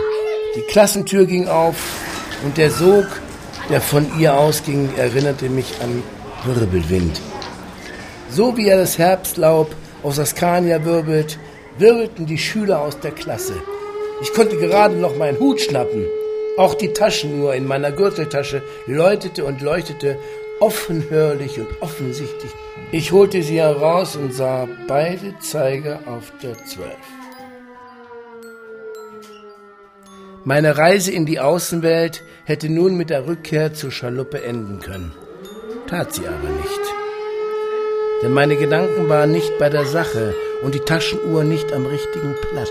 Die 0.57 0.63
Klassentür 0.73 1.27
ging 1.27 1.49
auf 1.49 1.77
und 2.45 2.57
der 2.57 2.71
Sog, 2.71 3.07
der 3.69 3.83
von 3.83 4.19
ihr 4.19 4.35
ausging, 4.35 4.89
erinnerte 4.97 5.51
mich 5.51 5.81
an 5.83 6.03
Wirbelwind. 6.45 7.21
So 8.31 8.57
wie 8.57 8.69
er 8.69 8.79
das 8.79 8.97
Herbstlaub 8.97 9.75
aus 10.03 10.19
Askania 10.19 10.85
wirbelt, 10.85 11.39
wirbelten 11.79 12.27
die 12.27 12.39
Schüler 12.39 12.81
aus 12.81 12.99
der 13.01 13.13
Klasse. 13.13 13.55
Ich 14.23 14.33
konnte 14.33 14.57
gerade 14.57 14.97
noch 14.97 15.17
meinen 15.17 15.39
Hut 15.39 15.61
schnappen. 15.61 16.07
Auch 16.57 16.75
die 16.75 16.93
Taschenuhr 16.93 17.55
in 17.55 17.67
meiner 17.67 17.93
Gürteltasche 17.93 18.63
läutete 18.87 19.45
und 19.45 19.61
leuchtete 19.61 20.19
offenhörlich 20.61 21.59
und 21.61 21.69
offensichtlich. 21.81 22.51
Ich 22.91 23.13
holte 23.13 23.43
sie 23.43 23.61
heraus 23.61 24.17
und 24.17 24.35
sah 24.35 24.67
beide 24.89 25.39
Zeiger 25.39 26.01
auf 26.07 26.33
der 26.43 26.57
Zwölf. 26.65 26.97
Meine 30.45 30.79
Reise 30.79 31.13
in 31.13 31.27
die 31.27 31.41
Außenwelt 31.41 32.25
hätte 32.45 32.71
nun 32.71 32.97
mit 32.97 33.11
der 33.11 33.27
Rückkehr 33.27 33.75
zur 33.75 33.91
Schaluppe 33.91 34.43
enden 34.43 34.81
können. 34.81 35.13
Tat 35.87 36.15
sie 36.15 36.27
aber 36.27 36.49
nicht. 36.49 36.88
Denn 38.23 38.33
meine 38.33 38.57
Gedanken 38.57 39.09
waren 39.09 39.31
nicht 39.31 39.59
bei 39.59 39.69
der 39.69 39.85
Sache 39.85 40.35
und 40.63 40.75
die 40.75 40.81
Taschenuhr 40.81 41.45
nicht 41.45 41.73
am 41.73 41.87
richtigen 41.87 42.35
Platz. 42.41 42.71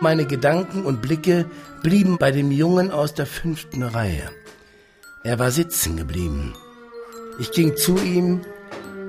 Meine 0.00 0.24
Gedanken 0.24 0.86
und 0.86 1.02
Blicke 1.02 1.44
blieben 1.82 2.16
bei 2.16 2.30
dem 2.30 2.50
Jungen 2.50 2.90
aus 2.90 3.12
der 3.12 3.26
fünften 3.26 3.82
Reihe. 3.82 4.30
Er 5.22 5.38
war 5.38 5.50
sitzen 5.50 5.98
geblieben. 5.98 6.54
Ich 7.38 7.52
ging 7.52 7.76
zu 7.76 7.98
ihm 7.98 8.40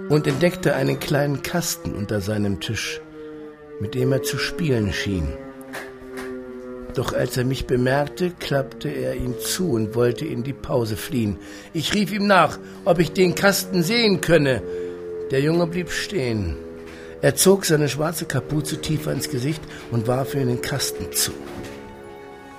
und 0.10 0.28
entdeckte 0.28 0.76
einen 0.76 1.00
kleinen 1.00 1.42
Kasten 1.42 1.94
unter 1.94 2.20
seinem 2.20 2.60
Tisch, 2.60 3.00
mit 3.80 3.96
dem 3.96 4.12
er 4.12 4.24
zu 4.24 4.38
spielen 4.38 4.92
schien. 4.92 5.30
Doch 6.96 7.14
als 7.14 7.38
er 7.38 7.46
mich 7.46 7.68
bemerkte, 7.68 8.32
klappte 8.32 8.90
er 8.90 9.16
ihn 9.16 9.36
zu 9.40 9.72
und 9.72 9.96
wollte 9.96 10.26
in 10.26 10.44
die 10.44 10.54
Pause 10.54 10.98
fliehen. 10.98 11.38
Ich 11.74 11.94
rief 11.94 12.12
ihm 12.12 12.28
nach, 12.28 12.60
ob 12.84 13.00
ich 13.00 13.14
den 13.14 13.36
Kasten 13.36 13.82
sehen 13.82 14.20
könne. 14.20 14.62
Der 15.32 15.40
Junge 15.40 15.68
blieb 15.68 15.90
stehen. 15.90 16.58
Er 17.22 17.36
zog 17.36 17.66
seine 17.66 17.88
schwarze 17.88 18.26
Kapuze 18.26 18.82
tiefer 18.82 19.12
ins 19.12 19.30
Gesicht 19.30 19.62
und 19.92 20.08
warf 20.08 20.34
mir 20.34 20.46
den 20.46 20.62
Kasten 20.62 21.14
zu. 21.14 21.32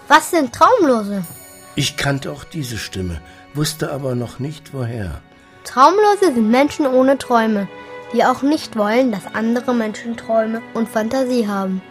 Was 0.09 0.31
sind 0.31 0.55
Traumlose? 0.55 1.25
Ich 1.75 1.97
kannte 1.97 2.31
auch 2.33 2.45
diese 2.45 2.79
Stimme, 2.79 3.21
wusste 3.55 3.91
aber 3.93 4.15
noch 4.15 4.39
nicht 4.39 4.73
woher. 4.73 5.21
Traumlose 5.65 6.35
sind 6.35 6.51
Menschen 6.51 6.87
ohne 6.87 7.19
Träume, 7.19 7.69
die 8.15 8.25
auch 8.25 8.43
nicht 8.43 8.77
wollen, 8.77 9.11
dass 9.11 9.35
andere 9.35 9.75
Menschen 9.75 10.17
Träume 10.17 10.63
und 10.75 10.89
Fantasie 10.89 11.47
haben. 11.47 11.83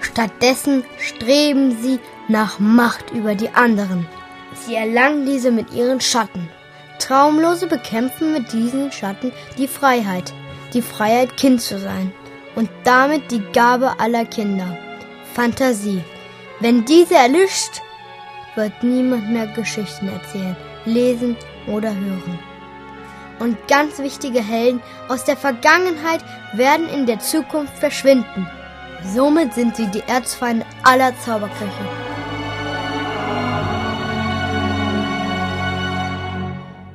Stattdessen 0.00 0.84
streben 0.98 1.76
sie 1.82 1.98
nach 2.28 2.58
Macht 2.58 3.10
über 3.10 3.34
die 3.34 3.50
anderen. 3.50 4.06
Sie 4.54 4.74
erlangen 4.74 5.26
diese 5.26 5.50
mit 5.50 5.72
ihren 5.72 6.00
Schatten. 6.00 6.48
Traumlose 6.98 7.66
bekämpfen 7.66 8.32
mit 8.32 8.52
diesen 8.52 8.92
Schatten 8.92 9.32
die 9.56 9.68
Freiheit, 9.68 10.32
die 10.74 10.82
Freiheit, 10.82 11.36
Kind 11.36 11.60
zu 11.60 11.78
sein 11.78 12.12
und 12.56 12.68
damit 12.84 13.30
die 13.30 13.42
Gabe 13.52 13.98
aller 14.00 14.24
Kinder, 14.24 14.76
Fantasie. 15.34 16.02
Wenn 16.60 16.84
diese 16.84 17.14
erlischt, 17.14 17.80
wird 18.56 18.82
niemand 18.82 19.30
mehr 19.30 19.46
Geschichten 19.46 20.08
erzählen, 20.08 20.56
lesen 20.84 21.36
oder 21.68 21.94
hören. 21.94 22.38
Und 23.38 23.56
ganz 23.68 24.00
wichtige 24.00 24.42
Helden 24.42 24.82
aus 25.08 25.24
der 25.24 25.36
Vergangenheit 25.36 26.24
werden 26.54 26.88
in 26.88 27.06
der 27.06 27.20
Zukunft 27.20 27.78
verschwinden. 27.78 28.50
Somit 29.04 29.54
sind 29.54 29.76
sie 29.76 29.86
die 29.86 30.02
Erzfeinde 30.06 30.66
aller 30.82 31.12
Zauberköche. 31.20 31.88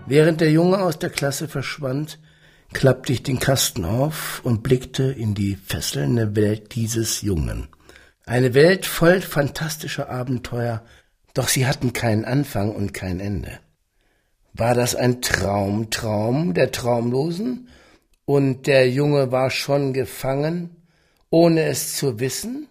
Während 0.06 0.42
der 0.42 0.52
Junge 0.52 0.80
aus 0.80 1.00
der 1.00 1.10
Klasse 1.10 1.48
verschwand, 1.48 2.20
klappte 2.74 3.14
ich 3.14 3.24
den 3.24 3.40
Kasten 3.40 3.86
auf 3.86 4.42
und 4.44 4.64
blickte 4.64 5.04
in 5.04 5.34
die 5.34 5.56
fesselnde 5.56 6.36
Welt 6.36 6.76
dieses 6.76 7.22
Jungen. 7.22 7.70
Eine 8.26 8.54
Welt 8.54 8.86
voll 8.86 9.22
fantastischer 9.22 10.10
Abenteuer, 10.10 10.84
doch 11.34 11.48
sie 11.48 11.66
hatten 11.66 11.94
keinen 11.94 12.26
Anfang 12.26 12.76
und 12.76 12.94
kein 12.94 13.20
Ende. 13.20 13.60
War 14.54 14.76
das 14.76 14.94
ein 14.96 15.22
Traum, 15.22 15.90
Traum 15.90 16.54
der 16.54 16.72
Traumlosen? 16.72 17.70
Und 18.26 18.68
der 18.68 18.90
Junge 18.90 19.32
war 19.32 19.50
schon 19.50 19.94
gefangen, 19.94 20.83
ohne 21.34 21.64
es 21.64 21.98
zu 21.98 22.20
wissen? 22.20 22.68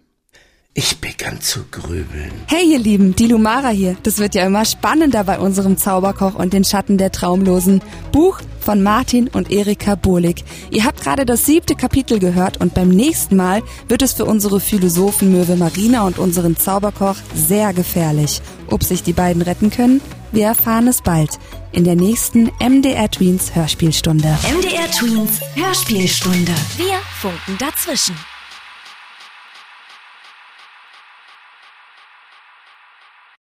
Ich 0.73 0.99
begann 0.99 1.41
zu 1.41 1.65
grübeln. 1.69 2.31
Hey 2.47 2.71
ihr 2.71 2.79
Lieben, 2.79 3.13
die 3.13 3.27
Lumara 3.27 3.69
hier. 3.69 3.95
Das 4.03 4.17
wird 4.17 4.33
ja 4.33 4.45
immer 4.45 4.63
spannender 4.65 5.23
bei 5.25 5.37
unserem 5.37 5.77
Zauberkoch 5.77 6.33
und 6.33 6.53
den 6.53 6.63
Schatten 6.63 6.97
der 6.97 7.11
Traumlosen. 7.11 7.81
Buch 8.11 8.39
von 8.61 8.81
Martin 8.81 9.27
und 9.27 9.51
Erika 9.51 9.95
Bohlig. 9.95 10.45
Ihr 10.71 10.85
habt 10.85 11.01
gerade 11.01 11.25
das 11.25 11.45
siebte 11.45 11.75
Kapitel 11.75 12.17
gehört 12.19 12.59
und 12.61 12.73
beim 12.73 12.87
nächsten 12.87 13.35
Mal 13.35 13.61
wird 13.89 14.01
es 14.01 14.13
für 14.13 14.25
unsere 14.25 14.61
Philosophenmöwe 14.61 15.57
Marina 15.57 16.07
und 16.07 16.17
unseren 16.17 16.55
Zauberkoch 16.55 17.17
sehr 17.35 17.73
gefährlich. 17.73 18.41
Ob 18.71 18.83
sich 18.83 19.03
die 19.03 19.13
beiden 19.13 19.41
retten 19.41 19.69
können? 19.71 19.99
Wir 20.31 20.45
erfahren 20.45 20.87
es 20.87 21.01
bald 21.01 21.37
in 21.73 21.83
der 21.83 21.95
nächsten 21.95 22.49
MDR 22.59 23.11
Tweens 23.11 23.53
Hörspielstunde. 23.53 24.37
MDR 24.57 24.89
Tweens 24.89 25.41
Hörspielstunde. 25.53 26.53
Wir 26.77 26.95
funken 27.19 27.57
dazwischen. 27.59 28.15